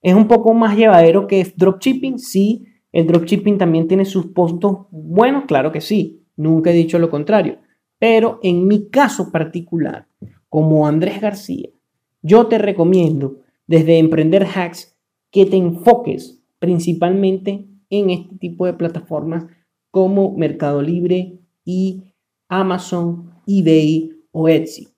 Es 0.00 0.14
un 0.14 0.28
poco 0.28 0.54
más 0.54 0.78
llevadero 0.78 1.26
que 1.26 1.46
dropshipping, 1.54 2.18
sí. 2.18 2.64
El 2.90 3.06
dropshipping 3.06 3.58
también 3.58 3.86
tiene 3.86 4.06
sus 4.06 4.28
puntos 4.28 4.86
buenos, 4.90 5.44
claro 5.44 5.70
que 5.72 5.82
sí. 5.82 6.22
Nunca 6.36 6.70
he 6.70 6.72
dicho 6.72 6.98
lo 6.98 7.10
contrario. 7.10 7.58
Pero 8.02 8.40
en 8.42 8.66
mi 8.66 8.88
caso 8.88 9.30
particular, 9.30 10.08
como 10.48 10.88
Andrés 10.88 11.20
García, 11.20 11.68
yo 12.20 12.48
te 12.48 12.58
recomiendo 12.58 13.42
desde 13.68 13.98
Emprender 13.98 14.44
Hacks, 14.44 14.96
que 15.30 15.46
te 15.46 15.56
enfoques 15.56 16.42
principalmente 16.58 17.68
en 17.90 18.10
este 18.10 18.34
tipo 18.38 18.66
de 18.66 18.72
plataformas 18.72 19.46
como 19.92 20.36
Mercado 20.36 20.82
Libre, 20.82 21.38
y 21.64 22.02
Amazon, 22.48 23.34
eBay 23.46 24.10
o 24.32 24.48
Etsy, 24.48 24.88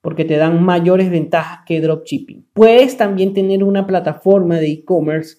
porque 0.00 0.24
te 0.24 0.36
dan 0.36 0.62
mayores 0.62 1.10
ventajas 1.10 1.64
que 1.66 1.80
dropshipping. 1.80 2.46
Puedes 2.52 2.96
también 2.96 3.34
tener 3.34 3.64
una 3.64 3.88
plataforma 3.88 4.60
de 4.60 4.70
e-commerce, 4.70 5.38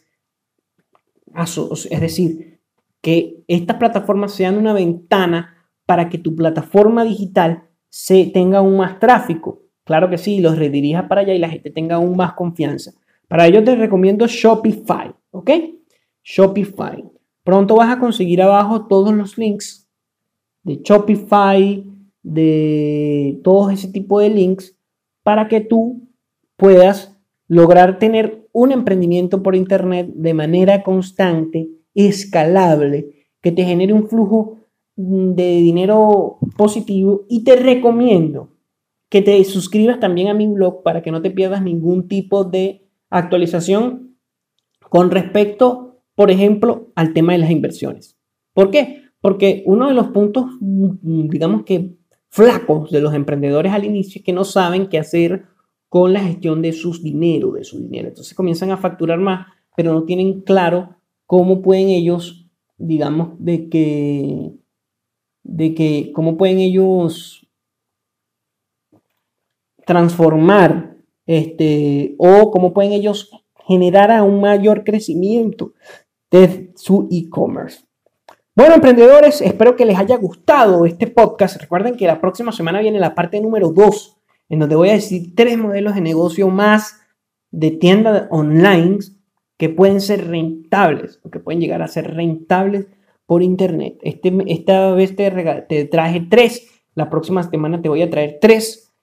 es 1.89 2.01
decir, 2.01 2.59
que 2.99 3.45
estas 3.47 3.77
plataformas 3.77 4.33
sean 4.33 4.57
una 4.57 4.73
ventana 4.73 5.52
para 5.85 6.09
que 6.09 6.17
tu 6.17 6.35
plataforma 6.35 7.03
digital 7.03 7.63
se 7.89 8.25
tenga 8.25 8.59
aún 8.59 8.77
más 8.77 8.99
tráfico. 8.99 9.61
Claro 9.83 10.09
que 10.09 10.17
sí, 10.17 10.39
los 10.39 10.57
redirija 10.57 11.07
para 11.07 11.21
allá 11.21 11.33
y 11.33 11.39
la 11.39 11.49
gente 11.49 11.69
tenga 11.69 11.95
aún 11.95 12.15
más 12.15 12.33
confianza. 12.33 12.93
Para 13.27 13.47
ello 13.47 13.63
te 13.63 13.75
recomiendo 13.75 14.25
Shopify, 14.27 15.13
¿ok? 15.31 15.51
Shopify. 16.23 17.03
Pronto 17.43 17.75
vas 17.75 17.91
a 17.91 17.99
conseguir 17.99 18.41
abajo 18.41 18.87
todos 18.87 19.13
los 19.13 19.37
links 19.37 19.89
de 20.63 20.79
Shopify, 20.81 21.83
de 22.21 23.41
todo 23.43 23.69
ese 23.69 23.89
tipo 23.89 24.19
de 24.19 24.29
links 24.29 24.77
para 25.23 25.47
que 25.47 25.59
tú 25.59 26.07
puedas 26.55 27.17
lograr 27.47 27.99
tener 27.99 28.47
un 28.53 28.71
emprendimiento 28.71 29.43
por 29.43 29.55
internet 29.55 30.07
de 30.13 30.33
manera 30.33 30.83
constante, 30.83 31.69
escalable, 31.93 33.27
que 33.41 33.51
te 33.51 33.65
genere 33.65 33.93
un 33.93 34.07
flujo 34.07 34.59
de 34.95 35.61
dinero 35.61 36.37
positivo 36.57 37.25
y 37.29 37.43
te 37.43 37.55
recomiendo 37.55 38.49
que 39.09 39.21
te 39.21 39.43
suscribas 39.43 39.99
también 39.99 40.27
a 40.27 40.33
mi 40.33 40.47
blog 40.47 40.83
para 40.83 41.01
que 41.01 41.11
no 41.11 41.21
te 41.21 41.31
pierdas 41.31 41.61
ningún 41.61 42.07
tipo 42.07 42.43
de 42.43 42.87
actualización 43.09 44.17
con 44.89 45.11
respecto, 45.11 46.01
por 46.15 46.31
ejemplo, 46.31 46.91
al 46.95 47.13
tema 47.13 47.33
de 47.33 47.39
las 47.39 47.51
inversiones. 47.51 48.17
¿Por 48.53 48.71
qué? 48.71 49.03
Porque 49.21 49.63
uno 49.65 49.87
de 49.87 49.93
los 49.93 50.07
puntos, 50.07 50.45
digamos 50.61 51.63
que 51.63 51.95
flacos 52.29 52.91
de 52.91 53.01
los 53.01 53.13
emprendedores 53.13 53.71
al 53.71 53.85
inicio 53.85 54.19
es 54.19 54.25
que 54.25 54.33
no 54.33 54.43
saben 54.43 54.87
qué 54.87 54.97
hacer 54.97 55.45
con 55.89 56.11
la 56.11 56.21
gestión 56.21 56.63
de 56.63 56.73
sus 56.73 57.03
dinero, 57.03 57.51
de 57.51 57.63
su 57.63 57.79
dinero. 57.79 58.07
Entonces 58.07 58.33
comienzan 58.33 58.71
a 58.71 58.77
facturar 58.77 59.19
más, 59.19 59.45
pero 59.75 59.93
no 59.93 60.05
tienen 60.05 60.41
claro 60.41 60.97
cómo 61.27 61.61
pueden 61.61 61.89
ellos, 61.89 62.49
digamos, 62.77 63.29
de 63.37 63.69
que, 63.69 64.53
de 65.43 65.75
que, 65.75 66.11
cómo 66.13 66.37
pueden 66.37 66.59
ellos 66.59 67.47
transformar 69.85 70.95
este, 71.25 72.15
o 72.17 72.51
cómo 72.51 72.73
pueden 72.73 72.93
ellos 72.93 73.31
generar 73.67 74.21
un 74.23 74.41
mayor 74.41 74.83
crecimiento 74.83 75.73
de 76.31 76.71
su 76.75 77.07
e-commerce. 77.11 77.85
Bueno, 78.55 78.75
emprendedores, 78.75 79.41
espero 79.41 79.75
que 79.75 79.85
les 79.85 79.97
haya 79.97 80.15
gustado 80.17 80.85
este 80.85 81.07
podcast. 81.07 81.59
Recuerden 81.59 81.95
que 81.95 82.05
la 82.05 82.21
próxima 82.21 82.51
semana 82.51 82.81
viene 82.81 82.99
la 82.99 83.15
parte 83.15 83.41
número 83.41 83.71
2, 83.71 84.17
en 84.49 84.59
donde 84.59 84.75
voy 84.75 84.89
a 84.89 84.93
decir 84.93 85.33
tres 85.35 85.57
modelos 85.57 85.95
de 85.95 86.01
negocio 86.01 86.49
más 86.49 87.01
de 87.51 87.71
tienda 87.71 88.27
online 88.31 88.99
que 89.57 89.69
pueden 89.69 90.01
ser 90.01 90.27
rentables 90.27 91.19
o 91.23 91.29
que 91.29 91.39
pueden 91.39 91.61
llegar 91.61 91.81
a 91.81 91.87
ser 91.87 92.13
rentables 92.13 92.87
internet. 93.41 93.97
Este, 94.01 94.33
esta 94.47 94.91
vez 94.91 95.15
te, 95.15 95.31
te 95.67 95.85
traje 95.85 96.21
tres, 96.29 96.67
la 96.95 97.09
próxima 97.09 97.43
semana 97.43 97.81
te 97.81 97.89
voy 97.89 98.01
a 98.01 98.09
traer 98.09 98.37
tres 98.39 98.93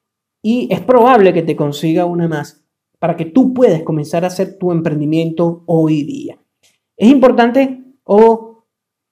y 0.41 0.67
es 0.71 0.79
probable 0.81 1.33
que 1.33 1.43
te 1.43 1.55
consiga 1.55 2.05
una 2.05 2.27
más 2.27 2.63
para 2.99 3.17
que 3.17 3.25
tú 3.25 3.53
puedas 3.53 3.81
comenzar 3.83 4.23
a 4.23 4.27
hacer 4.27 4.57
tu 4.57 4.71
emprendimiento 4.71 5.63
hoy 5.65 6.03
día. 6.03 6.39
Es 6.97 7.09
importante 7.09 7.83
o 8.03 8.65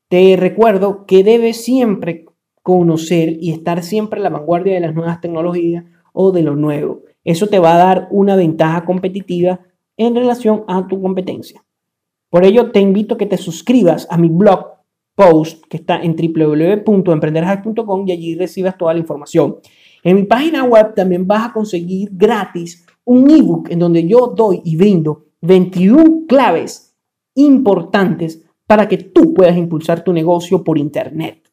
te 0.09 0.35
recuerdo 0.37 1.05
que 1.05 1.23
debes 1.23 1.63
siempre 1.63 2.25
conocer 2.61 3.37
y 3.39 3.51
estar 3.51 3.83
siempre 3.83 4.19
a 4.19 4.23
la 4.23 4.29
vanguardia 4.29 4.73
de 4.75 4.79
las 4.79 4.93
nuevas 4.93 5.21
tecnologías 5.21 5.85
o 6.13 6.31
de 6.31 6.43
lo 6.43 6.55
nuevo. 6.55 7.01
Eso 7.23 7.47
te 7.47 7.59
va 7.59 7.75
a 7.75 7.77
dar 7.77 8.07
una 8.11 8.35
ventaja 8.35 8.85
competitiva 8.85 9.61
en 9.97 10.15
relación 10.15 10.63
a 10.67 10.87
tu 10.87 11.01
competencia. 11.01 11.63
Por 12.29 12.45
ello, 12.45 12.71
te 12.71 12.79
invito 12.79 13.15
a 13.15 13.17
que 13.17 13.25
te 13.25 13.37
suscribas 13.37 14.07
a 14.09 14.17
mi 14.17 14.29
blog 14.29 14.78
post 15.19 15.65
que 15.67 15.75
está 15.75 16.01
en 16.01 16.15
www.emprenderhack.com 16.15 18.07
y 18.07 18.11
allí 18.13 18.35
recibas 18.35 18.77
toda 18.77 18.93
la 18.93 19.01
información. 19.01 19.57
En 20.01 20.15
mi 20.15 20.23
página 20.23 20.63
web 20.63 20.95
también 20.95 21.27
vas 21.27 21.49
a 21.49 21.51
conseguir 21.51 22.07
gratis 22.13 22.85
un 23.03 23.29
ebook 23.29 23.69
en 23.69 23.79
donde 23.79 24.07
yo 24.07 24.27
doy 24.27 24.61
y 24.63 24.77
brindo 24.77 25.25
21 25.41 26.25
claves 26.25 26.95
importantes 27.35 28.45
para 28.65 28.87
que 28.87 28.97
tú 28.97 29.33
puedas 29.33 29.57
impulsar 29.57 30.05
tu 30.05 30.13
negocio 30.13 30.63
por 30.63 30.77
Internet. 30.77 31.51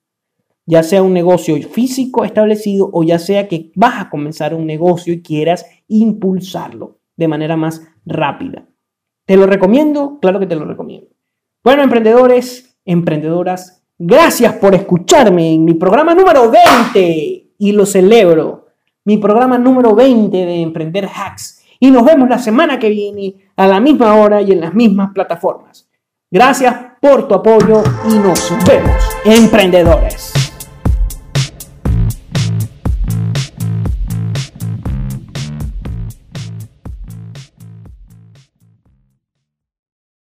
Ya 0.64 0.84
sea 0.84 1.02
un 1.02 1.12
negocio 1.12 1.56
físico 1.68 2.24
establecido 2.24 2.88
o 2.92 3.02
ya 3.02 3.18
sea 3.18 3.48
que 3.48 3.72
vas 3.74 4.00
a 4.00 4.10
comenzar 4.10 4.54
un 4.54 4.66
negocio 4.66 5.12
y 5.12 5.22
quieras 5.22 5.66
impulsarlo 5.88 7.00
de 7.16 7.26
manera 7.26 7.56
más 7.56 7.82
rápida. 8.04 8.68
¿Te 9.26 9.36
lo 9.36 9.46
recomiendo? 9.46 10.20
Claro 10.20 10.38
que 10.38 10.46
te 10.46 10.54
lo 10.54 10.66
recomiendo. 10.66 11.08
Bueno, 11.64 11.82
emprendedores, 11.82 12.75
emprendedoras, 12.86 13.82
gracias 13.98 14.54
por 14.54 14.74
escucharme 14.74 15.52
en 15.52 15.64
mi 15.64 15.74
programa 15.74 16.14
número 16.14 16.50
20 16.50 17.52
y 17.58 17.72
lo 17.72 17.84
celebro. 17.84 18.68
Mi 19.04 19.18
programa 19.18 19.58
número 19.58 19.94
20 19.94 20.36
de 20.36 20.62
Emprender 20.62 21.06
Hacks. 21.06 21.62
Y 21.78 21.90
nos 21.90 22.04
vemos 22.04 22.28
la 22.28 22.38
semana 22.38 22.78
que 22.78 22.88
viene 22.88 23.34
a 23.56 23.66
la 23.66 23.80
misma 23.80 24.14
hora 24.14 24.40
y 24.40 24.52
en 24.52 24.60
las 24.60 24.74
mismas 24.74 25.10
plataformas. 25.12 25.88
Gracias 26.30 26.74
por 27.00 27.28
tu 27.28 27.34
apoyo 27.34 27.82
y 28.08 28.14
nos 28.14 28.50
vemos, 28.66 29.02
emprendedores. 29.24 30.45